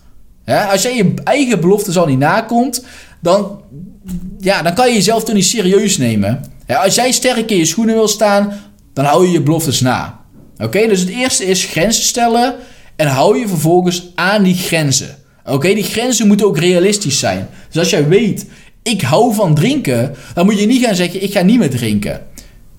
Als 0.45 0.81
jij 0.81 0.95
je 0.95 1.13
eigen 1.23 1.59
belofte 1.59 1.99
al 1.99 2.05
niet 2.05 2.19
nakomt, 2.19 2.85
dan, 3.21 3.61
ja, 4.39 4.61
dan 4.61 4.73
kan 4.73 4.87
je 4.87 4.93
jezelf 4.93 5.23
toch 5.23 5.35
niet 5.35 5.45
serieus 5.45 5.97
nemen. 5.97 6.43
Als 6.67 6.95
jij 6.95 7.11
sterk 7.11 7.51
in 7.51 7.57
je 7.57 7.65
schoenen 7.65 7.95
wil 7.95 8.07
staan, 8.07 8.53
dan 8.93 9.05
hou 9.05 9.25
je 9.25 9.31
je 9.31 9.41
beloftes 9.41 9.81
na. 9.81 10.19
Oké, 10.57 10.87
dus 10.87 10.99
het 10.99 11.09
eerste 11.09 11.45
is 11.45 11.65
grenzen 11.65 12.03
stellen 12.03 12.55
en 12.95 13.07
hou 13.07 13.39
je 13.39 13.47
vervolgens 13.47 14.11
aan 14.15 14.43
die 14.43 14.55
grenzen. 14.55 15.17
Oké, 15.45 15.73
die 15.73 15.83
grenzen 15.83 16.27
moeten 16.27 16.45
ook 16.45 16.57
realistisch 16.57 17.19
zijn. 17.19 17.47
Dus 17.69 17.77
als 17.77 17.89
jij 17.89 18.07
weet, 18.07 18.45
ik 18.83 19.01
hou 19.01 19.33
van 19.33 19.55
drinken, 19.55 20.15
dan 20.33 20.45
moet 20.45 20.59
je 20.59 20.65
niet 20.65 20.85
gaan 20.85 20.95
zeggen, 20.95 21.23
ik 21.23 21.31
ga 21.31 21.41
niet 21.41 21.59
meer 21.59 21.69
drinken. 21.69 22.21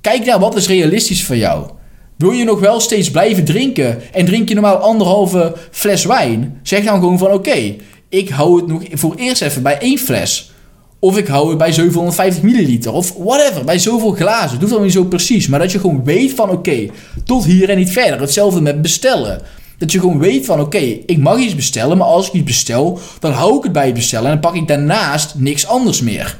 Kijk 0.00 0.24
naar 0.24 0.38
wat 0.38 0.56
is 0.56 0.66
realistisch 0.66 1.24
voor 1.24 1.36
jou. 1.36 1.70
Wil 2.16 2.30
je 2.30 2.44
nog 2.44 2.60
wel 2.60 2.80
steeds 2.80 3.10
blijven 3.10 3.44
drinken 3.44 4.12
en 4.12 4.24
drink 4.24 4.48
je 4.48 4.54
normaal 4.54 4.76
anderhalve 4.76 5.54
fles 5.70 6.04
wijn? 6.04 6.60
Zeg 6.62 6.84
dan 6.84 6.94
gewoon 6.94 7.18
van 7.18 7.32
oké, 7.32 7.74
ik 8.08 8.28
hou 8.28 8.56
het 8.56 8.66
nog 8.66 8.82
voor 8.92 9.14
eerst 9.14 9.42
even 9.42 9.62
bij 9.62 9.78
één 9.78 9.98
fles. 9.98 10.52
Of 10.98 11.18
ik 11.18 11.26
hou 11.26 11.48
het 11.48 11.58
bij 11.58 11.72
750 11.72 12.42
milliliter. 12.42 12.92
Of 12.92 13.14
whatever, 13.18 13.64
bij 13.64 13.78
zoveel 13.78 14.10
glazen. 14.10 14.50
Het 14.50 14.60
hoeft 14.60 14.72
dan 14.72 14.82
niet 14.82 14.92
zo 14.92 15.04
precies. 15.04 15.48
Maar 15.48 15.58
dat 15.58 15.72
je 15.72 15.78
gewoon 15.78 16.04
weet 16.04 16.32
van 16.32 16.50
oké, 16.50 16.86
tot 17.24 17.44
hier 17.44 17.68
en 17.68 17.76
niet 17.76 17.92
verder. 17.92 18.20
Hetzelfde 18.20 18.60
met 18.60 18.82
bestellen. 18.82 19.40
Dat 19.78 19.92
je 19.92 20.00
gewoon 20.00 20.18
weet 20.18 20.44
van 20.44 20.60
oké, 20.60 20.78
ik 21.06 21.18
mag 21.18 21.38
iets 21.38 21.54
bestellen. 21.54 21.96
Maar 21.98 22.06
als 22.06 22.26
ik 22.26 22.32
iets 22.32 22.44
bestel, 22.44 22.98
dan 23.18 23.32
hou 23.32 23.56
ik 23.56 23.62
het 23.62 23.72
bij 23.72 23.84
het 23.84 23.94
bestellen. 23.94 24.26
En 24.26 24.40
dan 24.40 24.50
pak 24.50 24.60
ik 24.60 24.68
daarnaast 24.68 25.34
niks 25.34 25.66
anders 25.66 26.00
meer. 26.00 26.38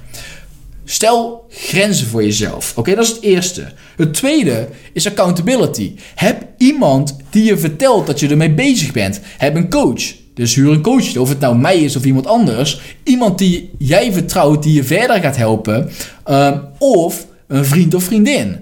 Stel 0.85 1.47
grenzen 1.49 2.07
voor 2.07 2.25
jezelf. 2.25 2.73
Oké, 2.77 2.95
dat 2.95 3.05
is 3.05 3.11
het 3.11 3.23
eerste. 3.23 3.73
Het 3.97 4.15
tweede 4.15 4.69
is 4.93 5.07
accountability. 5.07 5.93
Heb 6.15 6.47
iemand 6.59 7.17
die 7.31 7.45
je 7.45 7.59
vertelt 7.59 8.07
dat 8.07 8.21
je 8.21 8.29
ermee 8.29 8.51
bezig 8.51 8.93
bent. 8.93 9.21
Heb 9.39 9.55
een 9.55 9.71
coach. 9.71 10.15
Dus 10.35 10.55
huur 10.55 10.73
een 10.73 10.83
coach, 10.83 11.17
of 11.17 11.29
het 11.29 11.41
nou 11.41 11.59
mij 11.59 11.79
is 11.79 11.97
of 11.97 12.05
iemand 12.05 12.27
anders. 12.27 12.81
Iemand 13.03 13.39
die 13.39 13.71
jij 13.79 14.13
vertrouwt, 14.13 14.63
die 14.63 14.75
je 14.75 14.85
verder 14.85 15.21
gaat 15.21 15.37
helpen. 15.37 15.91
Um, 16.31 16.61
of 16.79 17.27
een 17.47 17.65
vriend 17.65 17.95
of 17.95 18.05
vriendin. 18.05 18.57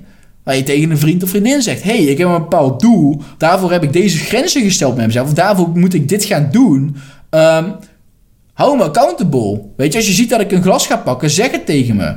Waar 0.45 0.57
je 0.57 0.63
tegen 0.63 0.91
een 0.91 0.99
vriend 0.99 1.23
of 1.23 1.29
vriendin 1.29 1.63
zegt: 1.63 1.83
hey, 1.83 1.99
ik 1.99 2.19
heb 2.19 2.29
een 2.29 2.39
bepaald 2.39 2.81
doel. 2.81 3.23
Daarvoor 3.39 3.73
heb 3.73 3.83
ik 3.83 3.93
deze 3.93 4.19
grenzen 4.19 4.63
gesteld 4.63 4.97
met 4.97 5.07
mezelf. 5.07 5.29
Of 5.29 5.35
daarvoor 5.35 5.69
moet 5.75 5.95
ik 5.95 6.09
dit 6.09 6.25
gaan 6.25 6.49
doen. 6.53 6.97
Um, 7.31 7.75
Hou 8.63 8.77
me 8.77 8.83
accountable. 8.83 9.61
Weet 9.77 9.93
je, 9.93 9.99
als 9.99 10.07
je 10.07 10.13
ziet 10.13 10.31
dat 10.31 10.41
ik 10.41 10.53
een 10.53 10.63
glas 10.63 10.87
ga 10.87 10.97
pakken, 10.97 11.31
zeg 11.31 11.51
het 11.51 11.67
tegen 11.67 11.97
me. 11.97 12.15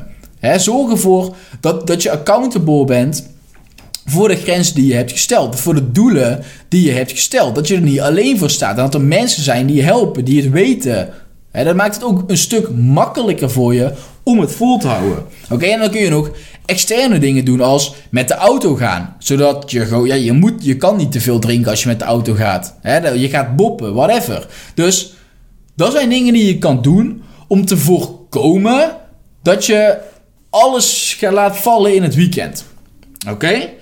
Zorg 0.58 0.92
ervoor 0.92 1.36
dat, 1.60 1.88
dat 1.88 2.04
je 2.04 2.12
accountable 2.12 2.86
bent 2.86 3.30
voor 4.06 4.28
de 4.28 4.36
grens 4.36 4.74
die 4.74 4.88
je 4.88 4.94
hebt 4.94 5.12
gesteld. 5.12 5.60
Voor 5.60 5.74
de 5.74 5.92
doelen 5.92 6.44
die 6.70 6.86
je 6.86 6.92
hebt 6.92 7.12
gesteld. 7.12 7.56
Dat 7.56 7.68
je 7.68 7.75
er 7.75 7.82
niet 7.82 8.02
alleen 8.02 8.38
voor 8.38 8.50
staat. 8.50 8.78
En 8.78 8.84
dat 8.84 8.94
er 8.94 9.02
mensen 9.02 9.44
zijn 9.44 9.66
die 9.66 9.75
je 9.75 9.84
helpen, 9.84 10.25
die 10.25 10.42
het 10.42 10.52
weten. 10.52 11.10
He, 11.52 11.64
dat 11.64 11.75
maakt 11.75 11.96
het 11.96 12.04
ook 12.04 12.24
een 12.28 12.38
stuk 12.38 12.70
makkelijker 12.70 13.52
voor 13.52 13.74
je 13.74 13.92
om 14.24 14.40
het 14.40 14.52
vol 14.52 14.78
te 14.78 14.88
houden. 14.88 15.24
Oké, 15.50 15.66
en 15.66 15.80
dan 15.80 15.90
kun 15.90 16.02
je 16.02 16.10
nog 16.10 16.30
externe 16.66 17.20
dingen 17.20 17.46
doen 17.46 17.62
als 17.62 17.96
met 18.10 18.28
de 18.28 18.36
auto 18.36 18.75
gaan. 18.75 19.16
Zodat 19.20 19.72
je 19.72 19.86
gewoon, 19.86 20.08
ja, 20.08 20.16
je 20.16 20.32
moet, 20.32 20.66
je 20.66 20.78
kan 20.78 20.98
niet 20.98 21.12
te 21.12 21.22
veel 21.22 21.40
drinken 21.40 21.72
als 21.72 21.82
je 21.82 21.88
met 21.88 22.00
de 22.00 22.06
auto 22.06 22.34
gaat. 22.34 22.75
Je 23.16 23.30
gaat 23.30 23.56
boppen, 23.56 23.94
whatever. 23.94 24.48
Dus 24.74 25.15
dat 25.75 25.91
zijn 25.91 26.10
dingen 26.10 26.34
die 26.34 26.46
je 26.46 26.58
kan 26.58 26.82
doen 26.82 27.24
om 27.48 27.65
te 27.65 27.77
voorkomen 27.77 28.98
dat 29.41 29.65
je 29.65 29.98
alles 30.50 31.15
gaat 31.20 31.34
laten 31.34 31.62
vallen 31.62 31.96
in 31.96 32.03
het 32.03 32.15
weekend. 32.15 32.65
Oké? 33.22 33.32
Okay? 33.34 33.74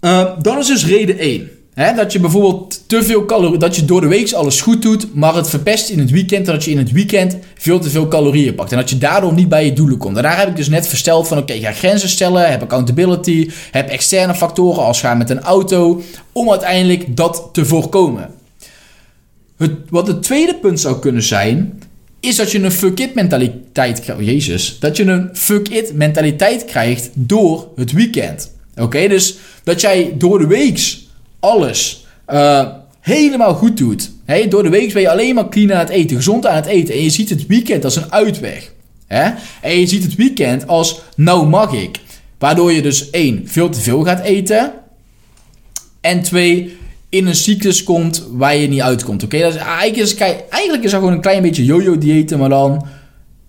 Uh, 0.00 0.20
eh, 0.20 0.26
dan 0.42 0.58
is 0.58 0.66
dus 0.66 0.86
reden 0.86 1.18
1. 1.18 1.50
Hè, 1.78 1.94
dat 1.94 2.12
je 2.12 2.20
bijvoorbeeld 2.20 2.88
te 2.88 3.02
veel 3.02 3.24
calorieën, 3.24 3.58
dat 3.58 3.76
je 3.76 3.84
door 3.84 4.00
de 4.00 4.06
week 4.06 4.32
alles 4.32 4.60
goed 4.60 4.82
doet, 4.82 5.14
maar 5.14 5.34
het 5.34 5.48
verpest 5.48 5.88
in 5.88 5.98
het 5.98 6.10
weekend, 6.10 6.46
dat 6.46 6.64
je 6.64 6.70
in 6.70 6.78
het 6.78 6.92
weekend 6.92 7.36
veel 7.54 7.78
te 7.78 7.90
veel 7.90 8.08
calorieën 8.08 8.54
pakt. 8.54 8.72
En 8.72 8.78
dat 8.78 8.90
je 8.90 8.98
daardoor 8.98 9.32
niet 9.32 9.48
bij 9.48 9.64
je 9.64 9.72
doelen 9.72 9.98
komt. 9.98 10.16
En 10.16 10.22
daar 10.22 10.38
heb 10.38 10.48
ik 10.48 10.56
dus 10.56 10.68
net 10.68 10.88
versteld 10.88 11.28
van, 11.28 11.38
oké, 11.38 11.52
okay, 11.52 11.62
ga 11.62 11.78
grenzen 11.78 12.08
stellen, 12.08 12.50
heb 12.50 12.62
accountability, 12.62 13.50
heb 13.70 13.88
externe 13.88 14.34
factoren 14.34 14.84
als 14.84 15.00
gaan 15.00 15.18
met 15.18 15.30
een 15.30 15.40
auto, 15.40 16.02
om 16.32 16.50
uiteindelijk 16.50 17.16
dat 17.16 17.48
te 17.52 17.64
voorkomen. 17.64 18.30
Het, 19.58 19.72
wat 19.88 20.06
het 20.06 20.22
tweede 20.22 20.54
punt 20.54 20.80
zou 20.80 20.98
kunnen 20.98 21.22
zijn, 21.22 21.82
is 22.20 22.36
dat 22.36 22.50
je 22.50 22.62
een 22.62 22.72
fuck 22.72 23.00
it 23.00 23.14
mentaliteit 23.14 24.00
krijgt. 24.00 24.20
Oh, 24.20 24.26
Jezus. 24.26 24.76
Dat 24.80 24.96
je 24.96 25.04
een 25.04 25.30
fuck 25.32 25.68
it 25.68 25.94
mentaliteit 25.94 26.64
krijgt 26.64 27.10
door 27.12 27.68
het 27.76 27.92
weekend. 27.92 28.52
Oké, 28.76 29.08
dus 29.08 29.36
dat 29.64 29.80
jij 29.80 30.14
door 30.18 30.38
de 30.38 30.46
week 30.46 30.98
alles 31.40 32.06
uh, 32.28 32.68
helemaal 33.00 33.54
goed 33.54 33.76
doet. 33.76 34.10
Hey, 34.24 34.48
door 34.48 34.62
de 34.62 34.68
week 34.68 34.92
ben 34.92 35.02
je 35.02 35.10
alleen 35.10 35.34
maar 35.34 35.48
clean 35.48 35.72
aan 35.72 35.78
het 35.78 35.88
eten, 35.88 36.16
gezond 36.16 36.46
aan 36.46 36.56
het 36.56 36.66
eten. 36.66 36.94
En 36.94 37.02
je 37.02 37.10
ziet 37.10 37.30
het 37.30 37.46
weekend 37.46 37.84
als 37.84 37.96
een 37.96 38.12
uitweg. 38.12 38.72
Hè? 39.06 39.30
En 39.60 39.80
je 39.80 39.86
ziet 39.86 40.02
het 40.02 40.14
weekend 40.14 40.66
als 40.66 41.00
nou 41.16 41.46
mag 41.46 41.72
ik. 41.72 42.00
Waardoor 42.38 42.72
je 42.72 42.82
dus 42.82 43.10
één, 43.10 43.42
veel 43.44 43.68
te 43.68 43.80
veel 43.80 44.04
gaat 44.04 44.20
eten. 44.20 44.72
En 46.00 46.22
twee, 46.22 46.76
in 47.08 47.26
een 47.26 47.34
cyclus 47.34 47.84
komt 47.84 48.26
waar 48.30 48.56
je 48.56 48.68
niet 48.68 48.80
uitkomt. 48.80 49.22
Oké, 49.22 49.36
is, 49.36 49.54
eigenlijk, 49.54 49.96
is, 49.96 50.14
eigenlijk 50.50 50.84
is 50.84 50.90
dat 50.90 51.00
gewoon 51.00 51.12
een 51.12 51.20
klein 51.20 51.42
beetje 51.42 51.64
yo-yo 51.64 51.98
diëten, 51.98 52.38
maar 52.38 52.48
dan 52.48 52.86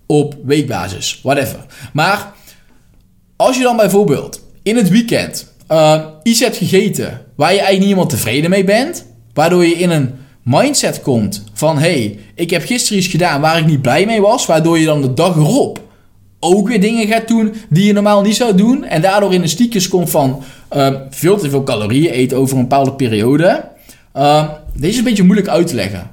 op 0.06 0.36
weekbasis. 0.44 1.20
Whatever. 1.22 1.66
Maar 1.92 2.32
als 3.36 3.56
je 3.56 3.62
dan 3.62 3.76
bijvoorbeeld 3.76 4.42
in 4.62 4.76
het 4.76 4.88
weekend 4.88 5.52
uh, 5.70 6.04
iets 6.22 6.40
hebt 6.40 6.56
gegeten 6.56 7.26
waar 7.36 7.52
je 7.52 7.58
eigenlijk 7.58 7.78
niet 7.78 7.88
helemaal 7.88 8.06
tevreden 8.06 8.50
mee 8.50 8.64
bent, 8.64 9.06
waardoor 9.34 9.64
je 9.64 9.74
in 9.74 9.90
een 9.90 10.10
mindset 10.42 11.02
komt 11.02 11.44
van 11.52 11.78
hey, 11.78 12.18
ik 12.34 12.50
heb 12.50 12.64
gisteren 12.64 12.98
iets 12.98 13.06
gedaan 13.06 13.40
waar 13.40 13.58
ik 13.58 13.66
niet 13.66 13.82
blij 13.82 14.06
mee 14.06 14.20
was, 14.20 14.46
waardoor 14.46 14.78
je 14.78 14.84
dan 14.84 15.02
de 15.02 15.14
dag 15.14 15.36
erop 15.36 15.80
ook 16.40 16.68
weer 16.68 16.80
dingen 16.80 17.06
gaat 17.06 17.28
doen 17.28 17.54
die 17.68 17.84
je 17.84 17.92
normaal 17.92 18.22
niet 18.22 18.36
zou 18.36 18.54
doen. 18.54 18.84
En 18.84 19.02
daardoor 19.02 19.34
in 19.34 19.40
de 19.40 19.48
stiekjes 19.48 19.88
komt 19.88 20.10
van 20.10 20.42
uh, 20.76 20.94
veel 21.10 21.38
te 21.38 21.50
veel 21.50 21.62
calorieën 21.62 22.12
eten 22.12 22.36
over 22.36 22.56
een 22.56 22.62
bepaalde 22.62 22.92
periode. 22.92 23.68
Uh, 24.16 24.48
deze 24.74 24.92
is 24.92 24.98
een 24.98 25.04
beetje 25.04 25.22
moeilijk 25.22 25.48
uit 25.48 25.66
te 25.66 25.74
leggen. 25.74 26.10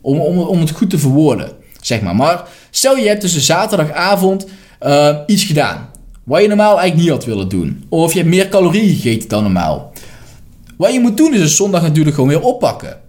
Om, 0.00 0.20
om, 0.20 0.38
om 0.38 0.60
het 0.60 0.70
goed 0.70 0.90
te 0.90 0.98
verwoorden, 0.98 1.50
zeg 1.80 2.00
maar. 2.00 2.16
Maar 2.16 2.44
stel 2.70 2.96
je 2.96 3.08
hebt 3.08 3.22
een 3.22 3.28
zaterdagavond 3.28 4.46
uh, 4.82 5.16
iets 5.26 5.44
gedaan. 5.44 5.88
Wat 6.24 6.42
je 6.42 6.48
normaal 6.48 6.78
eigenlijk 6.78 7.00
niet 7.00 7.10
had 7.10 7.24
willen 7.24 7.48
doen. 7.48 7.84
Of 7.88 8.12
je 8.12 8.18
hebt 8.18 8.30
meer 8.30 8.48
calorieën 8.48 8.94
gegeten 8.94 9.28
dan 9.28 9.42
normaal. 9.42 9.92
Wat 10.76 10.92
je 10.92 11.00
moet 11.00 11.16
doen 11.16 11.34
is 11.34 11.40
een 11.40 11.48
zondag 11.48 11.82
natuurlijk 11.82 12.14
gewoon 12.14 12.30
weer 12.30 12.42
oppakken. 12.42 13.00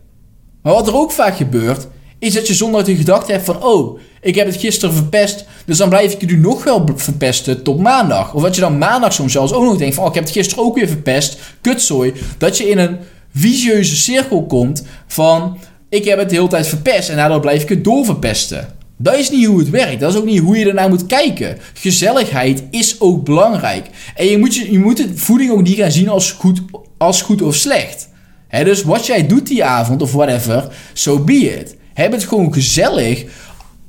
Maar 0.62 0.74
wat 0.74 0.88
er 0.88 0.96
ook 0.96 1.12
vaak 1.12 1.36
gebeurt, 1.36 1.88
is 2.20 2.34
dat 2.34 2.48
je 2.48 2.54
zondag 2.54 2.84
de 2.84 2.96
gedachte 2.96 3.32
hebt 3.32 3.46
van... 3.46 3.64
Oh, 3.64 4.00
ik 4.22 4.36
heb 4.36 4.48
het 4.48 4.56
gisteren 4.56 4.96
verpest, 4.96 5.46
dus 5.68 5.78
dan 5.78 5.90
blijf 5.90 6.14
ik 6.14 6.22
het 6.22 6.30
nu 6.30 6.38
nog 6.38 6.64
wel 6.64 6.90
verpesten 6.96 7.64
tot 7.64 7.80
maandag. 7.80 8.34
Of 8.34 8.42
dat 8.42 8.56
je 8.56 8.62
dan 8.62 8.78
maandag 8.78 9.14
soms 9.14 9.32
zelfs 9.32 9.54
ook 9.54 9.64
nog 9.64 9.78
denkt 9.78 9.96
van... 9.96 10.04
Oh, 10.04 10.10
ik 10.10 10.16
heb 10.16 10.24
het 10.24 10.34
gisteren 10.34 10.64
ook 10.64 10.76
weer 10.76 10.88
verpest, 10.88 11.40
kutzooi. 11.62 12.14
Dat 12.38 12.58
je 12.58 12.70
in 12.70 12.78
een 12.78 12.98
visieuze 13.36 13.96
cirkel 13.96 14.46
komt 14.46 14.84
van... 15.08 15.58
Ik 15.90 16.06
heb 16.06 16.20
het 16.20 16.30
de 16.30 16.36
hele 16.36 16.48
tijd 16.48 16.68
verpest 16.68 17.10
en 17.10 17.16
daardoor 17.16 17.40
blijf 17.40 17.62
ik 17.62 17.70
het 17.70 17.84
doorverpesten. 17.84 18.68
Dat 18.98 19.16
is 19.16 19.30
niet 19.30 19.46
hoe 19.46 19.60
het 19.60 19.70
werkt. 19.70 20.00
Dat 20.00 20.14
is 20.14 20.20
ook 20.20 20.26
niet 20.26 20.40
hoe 20.40 20.58
je 20.58 20.68
ernaar 20.68 20.90
moet 20.90 21.06
kijken. 21.06 21.58
Gezelligheid 21.74 22.64
is 22.72 23.02
ook 23.02 23.24
belangrijk. 23.24 23.90
En 24.16 24.26
je 24.26 24.38
moet, 24.38 24.56
je, 24.56 24.72
je 24.72 24.80
moet 24.80 24.98
het 24.98 25.12
voeding 25.16 25.52
ook 25.52 25.64
niet 25.64 25.78
gaan 25.78 25.92
zien 25.92 26.10
als 26.10 26.32
goed, 26.32 26.62
als 26.98 27.22
goed 27.22 27.42
of 27.42 27.56
slecht. 27.56 28.10
dus 28.50 28.84
wat 28.84 29.06
jij 29.06 29.28
doet 29.28 29.48
die 29.48 29.64
avond 29.64 30.02
of 30.02 30.12
whatever, 30.12 30.68
so 30.94 31.20
be 31.20 31.60
it. 31.60 31.76
Heb 31.94 32.12
het 32.12 32.24
gewoon 32.24 32.54
gezellig. 32.54 33.26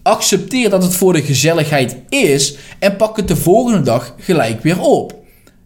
Accepteer 0.08 0.70
dat 0.70 0.82
het 0.82 0.94
voor 0.94 1.12
de 1.12 1.22
gezelligheid 1.22 1.96
is. 2.08 2.56
En 2.78 2.96
pak 2.96 3.16
het 3.16 3.28
de 3.28 3.36
volgende 3.36 3.80
dag 3.80 4.14
gelijk 4.18 4.62
weer 4.62 4.80
op. 4.80 5.14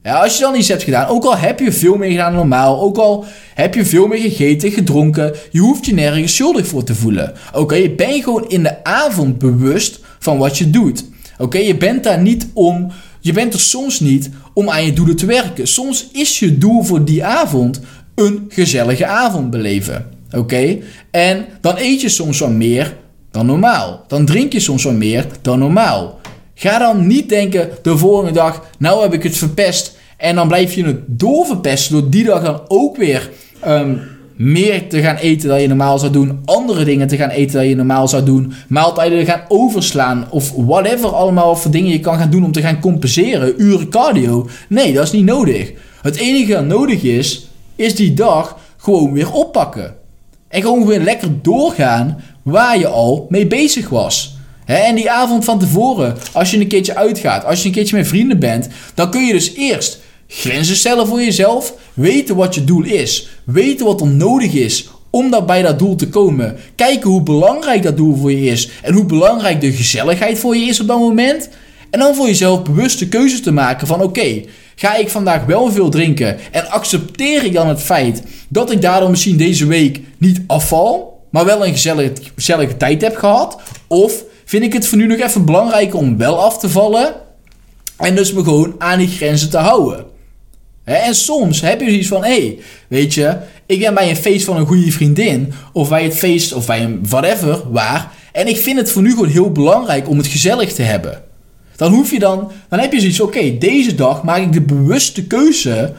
Ja, 0.03 0.23
als 0.23 0.37
je 0.37 0.43
dan 0.43 0.55
iets 0.55 0.69
hebt 0.69 0.83
gedaan, 0.83 1.09
ook 1.09 1.25
al 1.25 1.37
heb 1.37 1.61
je 1.61 1.73
veel 1.73 1.97
meer 1.97 2.11
gedaan 2.11 2.31
dan 2.31 2.39
normaal, 2.39 2.81
ook 2.81 2.97
al 2.97 3.25
heb 3.55 3.75
je 3.75 3.85
veel 3.85 4.07
meer 4.07 4.19
gegeten, 4.19 4.71
gedronken, 4.71 5.35
je 5.51 5.61
hoeft 5.61 5.87
je 5.87 5.95
nergens 5.95 6.35
schuldig 6.35 6.67
voor 6.67 6.85
te 6.85 6.95
voelen. 6.95 7.33
Oké, 7.53 7.75
je 7.75 7.95
bent 7.95 8.25
gewoon 8.25 8.49
in 8.49 8.63
de 8.63 8.85
avond 8.85 9.39
bewust 9.39 10.01
van 10.19 10.39
wat 10.39 10.59
je 10.59 10.71
doet. 10.71 11.05
Oké, 11.39 11.59
je 11.59 11.77
bent 11.77 12.05
daar 12.05 12.21
niet 12.21 12.47
om, 12.53 12.93
je 13.21 13.33
bent 13.33 13.55
er 13.55 13.61
soms 13.61 14.01
niet 14.01 14.31
om 14.55 14.71
aan 14.71 14.85
je 14.85 14.93
doelen 14.93 15.17
te 15.17 15.27
werken. 15.27 15.67
Soms 15.69 16.09
is 16.13 16.39
je 16.39 16.59
doel 16.59 16.83
voor 16.83 17.05
die 17.05 17.25
avond 17.25 17.81
een 18.15 18.45
gezellige 18.49 19.07
avond 19.07 19.51
beleven. 19.51 20.07
Oké, 20.37 20.79
en 21.11 21.47
dan 21.61 21.75
eet 21.77 22.01
je 22.01 22.09
soms 22.09 22.39
wat 22.39 22.51
meer 22.51 23.01
dan 23.33 23.47
normaal. 23.47 24.05
Dan 24.09 24.25
drink 24.25 24.53
je 24.53 24.61
soms 24.61 24.85
wat 24.85 24.93
meer 24.93 25.27
dan 25.43 25.59
normaal. 25.59 26.21
Ga 26.55 26.79
dan 26.79 27.07
niet 27.07 27.29
denken 27.29 27.71
de 27.83 27.97
volgende 27.97 28.33
dag, 28.33 28.65
nou 28.79 29.03
heb 29.03 29.13
ik 29.13 29.23
het 29.23 29.37
verpest. 29.37 29.97
En 30.17 30.35
dan 30.35 30.49
blijf 30.49 30.75
je 30.75 30.85
het 30.85 31.01
doorverpesten 31.07 31.93
door 31.93 32.11
die 32.11 32.25
dag 32.25 32.43
dan 32.43 32.61
ook 32.69 32.97
weer 32.97 33.31
um, 33.67 34.01
meer 34.37 34.89
te 34.89 35.01
gaan 35.01 35.17
eten 35.17 35.49
dan 35.49 35.61
je 35.61 35.69
normaal 35.69 35.99
zou 35.99 36.13
doen. 36.13 36.41
Andere 36.45 36.85
dingen 36.85 37.09
te 37.09 37.17
gaan 37.17 37.29
eten 37.29 37.55
dan 37.55 37.69
je 37.69 37.77
normaal 37.77 38.09
zou 38.09 38.25
doen. 38.25 38.53
Maaltijden 38.69 39.25
gaan 39.25 39.45
overslaan. 39.49 40.27
Of 40.31 40.53
whatever 40.57 41.09
allemaal 41.09 41.57
voor 41.57 41.71
dingen 41.71 41.91
je 41.91 42.01
kan 42.01 42.19
gaan 42.19 42.31
doen 42.31 42.45
om 42.45 42.53
te 42.53 42.61
gaan 42.61 42.81
compenseren. 42.81 43.55
Uren 43.57 43.89
cardio. 43.89 44.49
Nee, 44.69 44.93
dat 44.93 45.05
is 45.05 45.13
niet 45.13 45.25
nodig. 45.25 45.73
Het 46.03 46.17
enige 46.17 46.53
dat 46.53 46.67
nodig 46.67 47.03
is, 47.03 47.49
is 47.77 47.95
die 47.95 48.15
dag 48.15 48.59
gewoon 48.77 49.13
weer 49.13 49.33
oppakken. 49.33 49.95
En 50.49 50.63
gewoon 50.63 50.87
weer 50.87 51.01
lekker 51.01 51.29
doorgaan 51.43 52.21
waar 52.43 52.79
je 52.79 52.87
al 52.87 53.27
mee 53.29 53.47
bezig 53.47 53.89
was 53.89 54.37
en 54.65 54.95
die 54.95 55.11
avond 55.11 55.45
van 55.45 55.59
tevoren, 55.59 56.17
als 56.33 56.51
je 56.51 56.61
een 56.61 56.67
keertje 56.67 56.97
uitgaat, 56.97 57.45
als 57.45 57.61
je 57.61 57.67
een 57.67 57.75
keertje 57.75 57.97
met 57.97 58.09
vrienden 58.09 58.39
bent, 58.39 58.69
dan 58.95 59.11
kun 59.11 59.27
je 59.27 59.33
dus 59.33 59.55
eerst 59.55 59.99
grenzen 60.27 60.77
stellen 60.77 61.07
voor 61.07 61.23
jezelf, 61.23 61.75
weten 61.95 62.37
wat 62.37 62.55
je 62.55 62.65
doel 62.65 62.85
is, 62.85 63.29
weten 63.45 63.87
wat 63.87 64.01
er 64.01 64.07
nodig 64.07 64.53
is 64.53 64.89
om 65.11 65.31
dat 65.31 65.47
bij 65.47 65.63
dat 65.63 65.79
doel 65.79 65.95
te 65.95 66.09
komen, 66.09 66.57
kijken 66.75 67.11
hoe 67.11 67.23
belangrijk 67.23 67.83
dat 67.83 67.97
doel 67.97 68.17
voor 68.17 68.33
je 68.33 68.51
is 68.51 68.69
en 68.83 68.95
hoe 68.95 69.05
belangrijk 69.05 69.61
de 69.61 69.73
gezelligheid 69.73 70.39
voor 70.39 70.57
je 70.57 70.65
is 70.65 70.81
op 70.81 70.87
dat 70.87 70.99
moment. 70.99 71.49
En 71.91 71.99
dan 71.99 72.15
voor 72.15 72.27
jezelf 72.27 72.63
bewuste 72.63 73.09
keuzes 73.09 73.43
te 73.43 73.53
maken 73.53 73.87
van 73.87 74.03
oké, 74.03 74.43
ga 74.75 74.95
ik 74.95 75.09
vandaag 75.09 75.45
wel 75.45 75.73
veel 75.73 75.89
drinken 75.89 76.39
en 76.53 76.71
accepteer 76.71 77.45
ik 77.45 77.53
dan 77.53 77.69
het 77.69 77.83
feit 77.83 78.23
dat 78.49 78.71
ik 78.71 78.83
daardoor 78.83 79.11
misschien 79.11 79.37
deze 79.37 79.67
week 79.67 80.01
niet 80.19 80.41
afval, 80.47 81.12
maar 81.33 81.45
wel 81.45 81.67
een 81.67 81.73
gezellige, 81.73 82.13
gezellige 82.35 82.77
tijd 82.77 83.03
heb 83.03 83.17
gehad? 83.17 83.61
Of 83.87 84.25
vind 84.45 84.65
ik 84.65 84.73
het 84.73 84.87
voor 84.87 84.99
nu 84.99 85.07
nog 85.07 85.19
even 85.19 85.45
belangrijk 85.45 85.95
om 85.95 86.17
wel 86.17 86.45
af 86.45 86.59
te 86.59 86.69
vallen. 86.69 87.15
En 87.97 88.15
dus 88.15 88.33
me 88.33 88.45
gewoon 88.45 88.75
aan 88.79 88.99
die 88.99 89.09
grenzen 89.09 89.51
te 89.51 89.59
houden. 89.59 90.05
En 90.85 91.15
soms 91.15 91.61
heb 91.61 91.81
je 91.81 91.89
zoiets 91.89 92.09
van: 92.09 92.25
hé, 92.25 92.41
hey, 92.41 92.59
weet 92.89 93.15
je, 93.15 93.37
ik 93.67 93.79
ben 93.81 93.95
bij 93.95 94.11
een 94.11 94.17
feest 94.17 94.45
van 94.45 94.57
een 94.57 94.67
goede 94.67 94.91
vriendin. 94.91 95.53
Of 95.73 95.89
bij 95.89 96.05
het 96.05 96.15
feest, 96.15 96.53
of 96.53 96.67
bij 96.67 96.83
een 96.83 97.01
whatever, 97.09 97.71
waar. 97.71 98.13
En 98.33 98.49
ik 98.49 98.57
vind 98.57 98.79
het 98.79 98.91
voor 98.91 99.03
nu 99.03 99.11
gewoon 99.11 99.29
heel 99.29 99.53
belangrijk 99.53 100.09
om 100.09 100.17
het 100.17 100.27
gezellig 100.27 100.73
te 100.73 100.83
hebben. 100.83 101.23
Dan 101.77 101.93
hoef 101.93 102.11
je 102.11 102.19
dan, 102.19 102.51
dan 102.69 102.79
heb 102.79 102.93
je 102.93 103.01
zoiets: 103.01 103.21
oké, 103.21 103.59
deze 103.59 103.95
dag 103.95 104.23
maak 104.23 104.41
ik 104.41 104.53
de 104.53 104.61
bewuste 104.61 105.27
keuze 105.27 105.93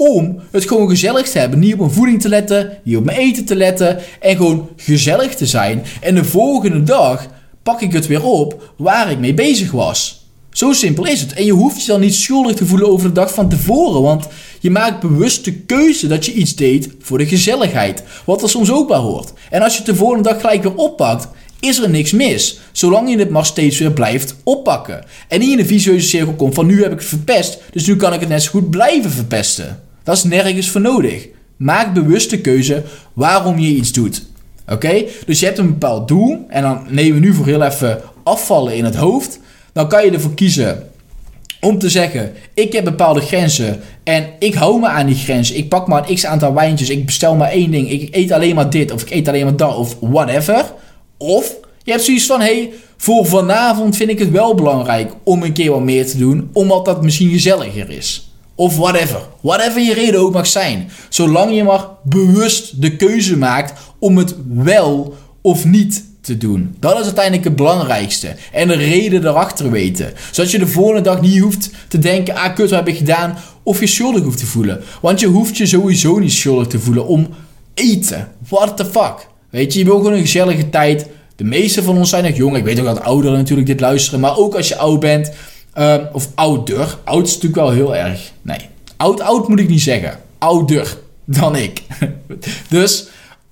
om 0.00 0.38
het 0.50 0.68
gewoon 0.68 0.88
gezellig 0.88 1.28
te 1.28 1.38
hebben. 1.38 1.58
Niet 1.58 1.72
op 1.72 1.78
mijn 1.78 1.90
voeding 1.90 2.20
te 2.20 2.28
letten, 2.28 2.78
niet 2.82 2.96
op 2.96 3.04
mijn 3.04 3.18
eten 3.18 3.44
te 3.44 3.56
letten. 3.56 3.98
En 4.20 4.36
gewoon 4.36 4.68
gezellig 4.76 5.34
te 5.34 5.46
zijn. 5.46 5.82
En 6.00 6.14
de 6.14 6.24
volgende 6.24 6.82
dag 6.82 7.26
pak 7.62 7.80
ik 7.80 7.92
het 7.92 8.06
weer 8.06 8.24
op 8.24 8.72
waar 8.76 9.10
ik 9.10 9.18
mee 9.18 9.34
bezig 9.34 9.70
was. 9.70 10.26
Zo 10.50 10.72
simpel 10.72 11.06
is 11.06 11.20
het. 11.20 11.32
En 11.32 11.44
je 11.44 11.52
hoeft 11.52 11.80
je 11.80 11.86
dan 11.86 12.00
niet 12.00 12.14
schuldig 12.14 12.56
te 12.56 12.66
voelen 12.66 12.88
over 12.88 13.08
de 13.08 13.14
dag 13.14 13.34
van 13.34 13.48
tevoren. 13.48 14.02
Want 14.02 14.26
je 14.60 14.70
maakt 14.70 15.00
bewust 15.00 15.44
de 15.44 15.52
keuze 15.52 16.06
dat 16.06 16.26
je 16.26 16.32
iets 16.32 16.54
deed 16.54 16.88
voor 17.00 17.18
de 17.18 17.26
gezelligheid. 17.26 18.02
Wat 18.24 18.42
er 18.42 18.48
soms 18.48 18.70
ook 18.70 18.88
bij 18.88 18.98
hoort. 18.98 19.32
En 19.50 19.62
als 19.62 19.72
je 19.72 19.78
het 19.78 19.86
de 19.86 19.94
volgende 19.94 20.28
dag 20.28 20.40
gelijk 20.40 20.62
weer 20.62 20.74
oppakt, 20.74 21.28
is 21.60 21.78
er 21.78 21.90
niks 21.90 22.12
mis. 22.12 22.60
Zolang 22.72 23.10
je 23.10 23.18
het 23.18 23.30
maar 23.30 23.46
steeds 23.46 23.78
weer 23.78 23.92
blijft 23.92 24.36
oppakken. 24.44 25.04
En 25.28 25.40
niet 25.40 25.52
in 25.52 25.58
een 25.58 25.66
vicieuze 25.66 26.08
cirkel 26.08 26.34
komt 26.34 26.54
van 26.54 26.66
nu 26.66 26.82
heb 26.82 26.92
ik 26.92 26.98
het 26.98 27.08
verpest, 27.08 27.58
dus 27.72 27.86
nu 27.86 27.96
kan 27.96 28.12
ik 28.12 28.20
het 28.20 28.28
net 28.28 28.42
zo 28.42 28.50
goed 28.50 28.70
blijven 28.70 29.10
verpesten. 29.10 29.89
Dat 30.02 30.16
is 30.16 30.24
nergens 30.24 30.70
voor 30.70 30.80
nodig. 30.80 31.28
Maak 31.56 31.94
bewust 31.94 32.30
de 32.30 32.40
keuze 32.40 32.82
waarom 33.12 33.58
je 33.58 33.68
iets 33.68 33.92
doet. 33.92 34.26
Oké? 34.68 35.04
Dus 35.26 35.40
je 35.40 35.46
hebt 35.46 35.58
een 35.58 35.68
bepaald 35.68 36.08
doel. 36.08 36.44
En 36.48 36.62
dan 36.62 36.86
nemen 36.88 37.20
we 37.20 37.26
nu 37.26 37.34
voor 37.34 37.46
heel 37.46 37.62
even 37.62 38.00
afvallen 38.22 38.76
in 38.76 38.84
het 38.84 38.96
hoofd. 38.96 39.40
Dan 39.72 39.88
kan 39.88 40.04
je 40.04 40.10
ervoor 40.10 40.34
kiezen 40.34 40.90
om 41.60 41.78
te 41.78 41.88
zeggen: 41.88 42.32
ik 42.54 42.72
heb 42.72 42.84
bepaalde 42.84 43.20
grenzen 43.20 43.80
en 44.04 44.28
ik 44.38 44.54
hou 44.54 44.80
me 44.80 44.88
aan 44.88 45.06
die 45.06 45.16
grenzen. 45.16 45.56
Ik 45.56 45.68
pak 45.68 45.88
maar 45.88 46.08
een 46.08 46.14
x 46.14 46.26
aantal 46.26 46.54
wijntjes. 46.54 46.88
Ik 46.88 47.06
bestel 47.06 47.36
maar 47.36 47.50
één 47.50 47.70
ding. 47.70 47.90
Ik 47.90 48.14
eet 48.14 48.32
alleen 48.32 48.54
maar 48.54 48.70
dit 48.70 48.92
of 48.92 49.02
ik 49.02 49.10
eet 49.10 49.28
alleen 49.28 49.44
maar 49.44 49.56
dat 49.56 49.76
of 49.76 49.96
whatever. 50.00 50.72
Of 51.16 51.54
je 51.82 51.90
hebt 51.90 52.04
zoiets 52.04 52.26
van: 52.26 52.40
hey, 52.40 52.70
voor 52.96 53.26
vanavond 53.26 53.96
vind 53.96 54.10
ik 54.10 54.18
het 54.18 54.30
wel 54.30 54.54
belangrijk 54.54 55.12
om 55.22 55.42
een 55.42 55.52
keer 55.52 55.70
wat 55.70 55.82
meer 55.82 56.06
te 56.06 56.18
doen, 56.18 56.50
omdat 56.52 56.84
dat 56.84 57.02
misschien 57.02 57.30
gezelliger 57.30 57.90
is. 57.90 58.29
Of 58.60 58.76
whatever. 58.76 59.20
Whatever 59.40 59.82
je 59.82 59.94
reden 59.94 60.20
ook 60.20 60.32
mag 60.32 60.46
zijn. 60.46 60.90
Zolang 61.08 61.54
je 61.54 61.64
maar 61.64 61.86
bewust 62.04 62.82
de 62.82 62.96
keuze 62.96 63.36
maakt 63.36 63.80
om 63.98 64.16
het 64.16 64.34
wel 64.48 65.14
of 65.40 65.64
niet 65.64 66.04
te 66.20 66.36
doen. 66.36 66.76
Dat 66.78 66.98
is 66.98 67.04
uiteindelijk 67.04 67.44
het 67.44 67.56
belangrijkste. 67.56 68.36
En 68.52 68.68
de 68.68 68.74
reden 68.74 69.26
erachter 69.26 69.70
weten. 69.70 70.12
Zodat 70.30 70.50
je 70.50 70.58
de 70.58 70.66
volgende 70.66 71.00
dag 71.00 71.20
niet 71.20 71.40
hoeft 71.40 71.70
te 71.88 71.98
denken: 71.98 72.34
ah, 72.34 72.54
kut, 72.54 72.70
wat 72.70 72.78
heb 72.78 72.88
ik 72.88 72.96
gedaan? 72.96 73.36
Of 73.62 73.80
je 73.80 73.86
schuldig 73.86 74.22
hoeft 74.22 74.38
te 74.38 74.46
voelen. 74.46 74.80
Want 75.00 75.20
je 75.20 75.26
hoeft 75.26 75.56
je 75.56 75.66
sowieso 75.66 76.18
niet 76.18 76.32
schuldig 76.32 76.66
te 76.66 76.78
voelen 76.78 77.06
om 77.06 77.28
eten. 77.74 78.28
What 78.48 78.76
the 78.76 78.84
fuck? 78.84 79.26
Weet 79.50 79.72
je, 79.72 79.78
je 79.78 79.84
wil 79.84 79.96
gewoon 79.96 80.12
een 80.12 80.20
gezellige 80.20 80.70
tijd. 80.70 81.06
De 81.36 81.44
meeste 81.44 81.82
van 81.82 81.96
ons 81.96 82.10
zijn 82.10 82.24
nog 82.24 82.36
jong. 82.36 82.56
Ik 82.56 82.64
weet 82.64 82.78
ook 82.78 82.84
dat 82.84 83.02
ouderen 83.02 83.38
natuurlijk 83.38 83.66
dit 83.66 83.80
luisteren. 83.80 84.20
Maar 84.20 84.36
ook 84.36 84.54
als 84.54 84.68
je 84.68 84.76
oud 84.76 85.00
bent, 85.00 85.32
um, 85.78 86.08
of 86.12 86.28
ouder. 86.34 86.98
Oud 87.04 87.26
is 87.26 87.34
natuurlijk 87.34 87.62
wel 87.62 87.70
heel 87.70 87.96
erg. 87.96 88.32
Nee, 88.42 88.68
oud, 88.96 89.20
oud 89.20 89.48
moet 89.48 89.60
ik 89.60 89.68
niet 89.68 89.80
zeggen. 89.80 90.18
Ouder 90.38 90.98
dan 91.24 91.56
ik. 91.56 91.82
dus 92.68 93.08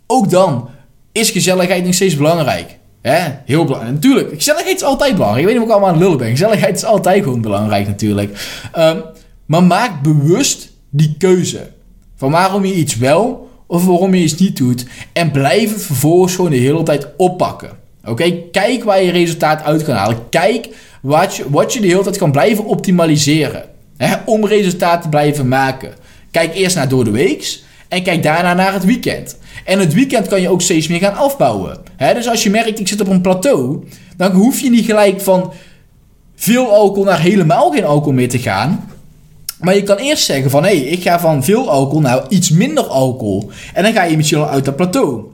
ook 0.07 0.31
dan 0.31 0.69
is 1.13 1.31
gezelligheid 1.31 1.85
nog 1.85 1.95
steeds 1.95 2.17
belangrijk. 2.17 2.79
Hè? 3.03 3.33
Heel 3.45 3.65
belangrijk. 3.65 3.95
Natuurlijk, 3.95 4.35
gezelligheid 4.35 4.77
is 4.77 4.83
altijd 4.83 5.13
belangrijk. 5.13 5.41
Ik 5.41 5.47
weet 5.47 5.55
niet 5.55 5.63
of 5.63 5.69
ik 5.69 5.75
allemaal 5.75 5.95
aan 5.95 5.95
het 5.95 6.05
lullen 6.05 6.19
ben. 6.19 6.31
Gezelligheid 6.31 6.77
is 6.77 6.85
altijd 6.85 7.23
gewoon 7.23 7.41
belangrijk 7.41 7.87
natuurlijk. 7.87 8.61
Um, 8.79 9.03
maar 9.47 9.63
maak 9.63 10.03
bewust 10.03 10.71
die 10.91 11.15
keuze. 11.19 11.71
Van 12.17 12.31
waarom 12.31 12.65
je 12.65 12.75
iets 12.75 12.97
wel 12.97 13.51
of 13.67 13.87
waarom 13.87 14.15
je 14.15 14.23
iets 14.23 14.39
niet 14.39 14.57
doet. 14.57 14.87
En 15.13 15.31
blijf 15.31 15.73
het 15.73 15.83
vervolgens 15.83 16.35
gewoon 16.35 16.51
de 16.51 16.57
hele 16.57 16.83
tijd 16.83 17.07
oppakken. 17.17 17.71
Oké, 18.05 18.31
kijk 18.53 18.85
waar 18.85 19.03
je 19.03 19.11
resultaat 19.11 19.63
uit 19.63 19.85
kan 19.85 19.95
halen. 19.95 20.29
Kijk 20.29 20.69
wat 21.09 21.73
je, 21.73 21.81
de 21.81 21.87
hele 21.87 22.03
tijd 22.03 22.19
kan 22.19 22.33
blijven 22.33 22.65
optimaliseren. 22.65 23.65
Hè, 23.97 24.17
om 24.27 24.47
resultaat 24.47 25.03
te 25.03 25.09
blijven 25.09 25.49
maken. 25.49 25.95
Kijk 26.31 26.55
eerst 26.55 26.77
naar 26.77 26.89
door 26.89 27.05
de 27.05 27.11
weeks. 27.11 27.63
En 27.89 28.03
kijk 28.03 28.23
daarna 28.23 28.55
naar 28.55 28.73
het 28.73 28.85
weekend. 28.85 29.39
En 29.65 29.79
het 29.79 29.95
weekend 29.95 30.29
kan 30.29 30.41
je 30.41 30.49
ook 30.49 30.63
steeds 30.63 30.89
meer 30.89 30.99
gaan 30.99 31.17
afbouwen. 31.17 31.79
dus 31.97 32.29
als 32.29 32.43
je 32.43 32.51
merkt, 32.51 32.81
ik 32.81 32.89
zit 32.89 33.01
op 33.01 33.09
een 33.09 33.21
plateau. 33.21 33.85
Dan 34.17 34.33
hoef 34.33 34.61
je 34.61 34.71
niet 34.71 34.85
gelijk 34.85 35.21
van 35.21 35.53
veel 36.35 36.73
alcohol 36.73 37.05
naar 37.05 37.21
helemaal 37.21 37.71
geen 37.71 37.85
alcohol 37.85 38.13
meer 38.13 38.29
te 38.29 38.39
gaan. 38.39 38.91
Maar 39.61 39.75
je 39.75 39.83
kan 39.83 39.97
eerst 39.97 40.25
zeggen 40.25 40.51
van, 40.51 40.65
hé, 40.65 40.79
hey, 40.79 40.87
ik 40.87 41.03
ga 41.03 41.21
van 41.21 41.45
veel 41.45 41.71
alcohol 41.71 42.01
naar 42.01 42.25
iets 42.29 42.51
minder 42.51 42.85
alcohol. 42.85 43.51
En 43.75 43.83
dan 43.83 43.93
ga 43.93 44.03
je 44.03 44.17
misschien 44.17 44.39
al 44.39 44.49
uit 44.49 44.65
dat 44.65 44.77
plateau. 44.77 45.25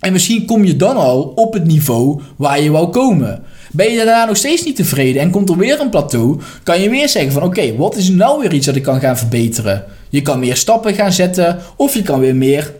En 0.00 0.12
misschien 0.12 0.46
kom 0.46 0.64
je 0.64 0.76
dan 0.76 0.96
al 0.96 1.22
op 1.22 1.52
het 1.52 1.66
niveau 1.66 2.20
waar 2.36 2.60
je 2.60 2.70
wou 2.70 2.88
komen. 2.88 3.42
Ben 3.72 3.90
je 3.90 3.96
daarna 3.96 4.24
nog 4.24 4.36
steeds 4.36 4.64
niet 4.64 4.76
tevreden 4.76 5.22
en 5.22 5.30
komt 5.30 5.48
er 5.48 5.56
weer 5.56 5.80
een 5.80 5.90
plateau, 5.90 6.40
kan 6.62 6.80
je 6.80 6.88
weer 6.90 7.08
zeggen 7.08 7.32
van 7.32 7.42
oké, 7.42 7.76
wat 7.76 7.96
is 7.96 8.08
nou 8.08 8.40
weer 8.40 8.52
iets 8.52 8.66
dat 8.66 8.76
ik 8.76 8.82
kan 8.82 9.00
gaan 9.00 9.18
verbeteren? 9.18 9.84
Je 10.08 10.22
kan 10.22 10.38
meer 10.38 10.56
stappen 10.56 10.94
gaan 10.94 11.12
zetten 11.12 11.58
of 11.76 11.94
je 11.94 12.02
kan 12.02 12.20
weer 12.20 12.36
meer 12.36 12.72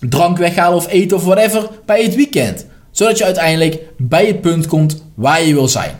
drank 0.00 0.38
weghalen 0.38 0.76
of 0.76 0.88
eten 0.88 1.16
of 1.16 1.24
whatever 1.24 1.68
bij 1.86 2.02
het 2.02 2.14
weekend. 2.14 2.66
Zodat 2.90 3.18
je 3.18 3.24
uiteindelijk 3.24 3.78
bij 3.98 4.26
het 4.26 4.40
punt 4.40 4.66
komt 4.66 5.02
waar 5.14 5.42
je 5.42 5.54
wil 5.54 5.68
zijn. 5.68 5.90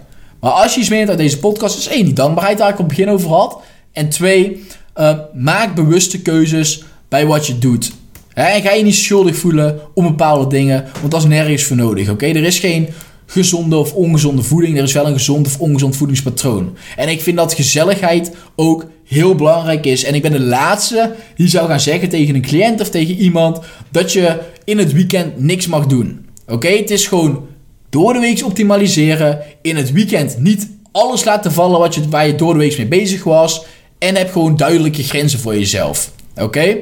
Maar 0.40 0.50
als 0.50 0.74
je 0.74 0.80
iets 0.80 0.88
meeneemt 0.88 1.08
uit 1.08 1.18
deze 1.18 1.38
podcast, 1.38 1.78
is 1.78 1.88
één, 1.88 2.04
die 2.04 2.14
dankbaarheid 2.14 2.58
waar 2.58 2.68
ik 2.68 2.78
op 2.78 2.88
het 2.88 2.96
begin 2.96 3.10
over 3.10 3.30
had. 3.30 3.60
En 3.92 4.08
twee, 4.08 4.66
uh, 4.96 5.18
maak 5.34 5.74
bewuste 5.74 6.22
keuzes 6.22 6.84
bij 7.08 7.26
wat 7.26 7.46
je 7.46 7.58
doet. 7.58 7.92
En 8.34 8.62
ga 8.62 8.72
je 8.72 8.82
niet 8.82 8.94
schuldig 8.94 9.36
voelen 9.36 9.80
om 9.94 10.04
bepaalde 10.04 10.46
dingen, 10.46 10.84
want 11.00 11.12
dat 11.12 11.20
is 11.20 11.28
nergens 11.28 11.62
voor 11.62 11.76
nodig. 11.76 12.10
Oké, 12.10 12.26
er 12.26 12.44
is 12.44 12.58
geen 12.58 12.88
gezonde 13.26 13.76
of 13.76 13.92
ongezonde 13.92 14.42
voeding. 14.42 14.76
Er 14.76 14.82
is 14.82 14.92
wel 14.92 15.06
een 15.06 15.12
gezond 15.12 15.46
of 15.46 15.60
ongezond 15.60 15.96
voedingspatroon. 15.96 16.76
En 16.96 17.08
ik 17.08 17.20
vind 17.20 17.36
dat 17.36 17.54
gezelligheid 17.54 18.32
ook 18.56 18.86
heel 19.04 19.34
belangrijk 19.34 19.86
is. 19.86 20.04
En 20.04 20.14
ik 20.14 20.22
ben 20.22 20.32
de 20.32 20.40
laatste 20.40 21.14
die 21.36 21.48
zou 21.48 21.68
gaan 21.68 21.80
zeggen 21.80 22.08
tegen 22.08 22.34
een 22.34 22.42
cliënt 22.42 22.80
of 22.80 22.90
tegen 22.90 23.14
iemand 23.14 23.60
dat 23.90 24.12
je 24.12 24.38
in 24.64 24.78
het 24.78 24.92
weekend 24.92 25.40
niks 25.40 25.66
mag 25.66 25.86
doen. 25.86 26.26
Oké, 26.46 26.68
het 26.68 26.90
is 26.90 27.06
gewoon 27.06 27.46
door 27.88 28.12
de 28.12 28.18
week 28.18 28.44
optimaliseren. 28.44 29.40
In 29.62 29.76
het 29.76 29.92
weekend 29.92 30.38
niet 30.38 30.68
alles 30.92 31.24
laten 31.24 31.52
vallen 31.52 31.78
wat 31.78 31.94
je, 31.94 32.08
waar 32.08 32.26
je 32.26 32.34
door 32.34 32.52
de 32.52 32.58
week 32.58 32.76
mee 32.76 32.86
bezig 32.86 33.24
was. 33.24 33.64
En 33.98 34.16
heb 34.16 34.32
gewoon 34.32 34.56
duidelijke 34.56 35.02
grenzen 35.02 35.38
voor 35.38 35.54
jezelf. 35.54 36.10
Oké? 36.36 36.76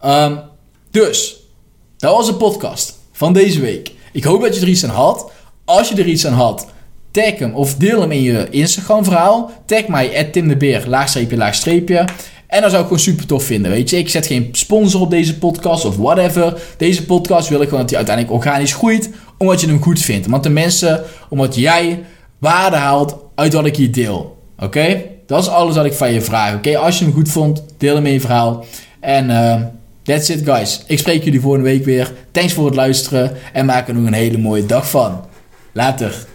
Ehm, 0.00 0.36
dus, 0.90 1.36
dat 1.96 2.16
was 2.16 2.26
de 2.26 2.34
podcast 2.34 2.98
van 3.12 3.32
deze 3.32 3.60
week. 3.60 3.92
Ik 4.12 4.24
hoop 4.24 4.40
dat 4.42 4.54
je 4.54 4.60
er 4.60 4.68
iets 4.68 4.84
aan 4.84 4.90
had. 4.90 5.30
Als 5.70 5.88
je 5.88 5.94
er 5.94 6.06
iets 6.06 6.26
aan 6.26 6.32
had, 6.32 6.66
tag 7.10 7.38
hem 7.38 7.54
of 7.54 7.74
deel 7.74 8.00
hem 8.00 8.12
in 8.12 8.22
je 8.22 8.46
Instagram 8.50 9.04
verhaal. 9.04 9.50
Tag 9.66 9.86
mij, 9.86 10.24
Tim 10.24 10.48
de 10.48 10.56
Beer, 10.56 10.84
laagstreepje, 10.86 11.36
laagstreepje. 11.36 12.04
En 12.46 12.60
dat 12.60 12.70
zou 12.70 12.82
ik 12.82 12.88
gewoon 12.88 12.98
super 12.98 13.26
tof 13.26 13.44
vinden, 13.44 13.70
weet 13.70 13.90
je. 13.90 13.98
Ik 13.98 14.08
zet 14.08 14.26
geen 14.26 14.48
sponsor 14.52 15.00
op 15.00 15.10
deze 15.10 15.38
podcast 15.38 15.84
of 15.84 15.96
whatever. 15.96 16.60
Deze 16.76 17.04
podcast 17.04 17.48
wil 17.48 17.60
ik 17.60 17.64
gewoon 17.64 17.80
dat 17.80 17.90
hij 17.90 17.98
uiteindelijk 17.98 18.36
organisch 18.36 18.74
groeit, 18.74 19.10
omdat 19.38 19.60
je 19.60 19.66
hem 19.66 19.82
goed 19.82 20.00
vindt. 20.00 20.26
Want 20.26 20.42
de 20.42 20.50
mensen, 20.50 21.02
omdat 21.28 21.54
jij 21.54 22.04
waarde 22.38 22.76
haalt 22.76 23.16
uit 23.34 23.52
wat 23.52 23.66
ik 23.66 23.76
hier 23.76 23.92
deel. 23.92 24.38
Oké? 24.58 25.02
Dat 25.26 25.42
is 25.42 25.48
alles 25.48 25.76
wat 25.76 25.84
ik 25.84 25.92
van 25.92 26.12
je 26.12 26.20
vraag. 26.20 26.54
Oké, 26.54 26.76
als 26.76 26.98
je 26.98 27.04
hem 27.04 27.14
goed 27.14 27.28
vond, 27.28 27.64
deel 27.78 27.94
hem 27.94 28.06
in 28.06 28.12
je 28.12 28.20
verhaal. 28.20 28.64
En 29.00 29.30
uh, 29.30 29.62
that's 30.02 30.28
it, 30.28 30.44
guys. 30.44 30.82
Ik 30.86 30.98
spreek 30.98 31.24
jullie 31.24 31.40
volgende 31.40 31.66
week 31.66 31.84
weer. 31.84 32.12
Thanks 32.30 32.52
voor 32.52 32.66
het 32.66 32.74
luisteren 32.74 33.32
en 33.52 33.66
maak 33.66 33.88
er 33.88 33.94
nog 33.94 34.06
een 34.06 34.12
hele 34.12 34.38
mooie 34.38 34.66
dag 34.66 34.90
van. 34.90 35.28
Later. 35.74 36.26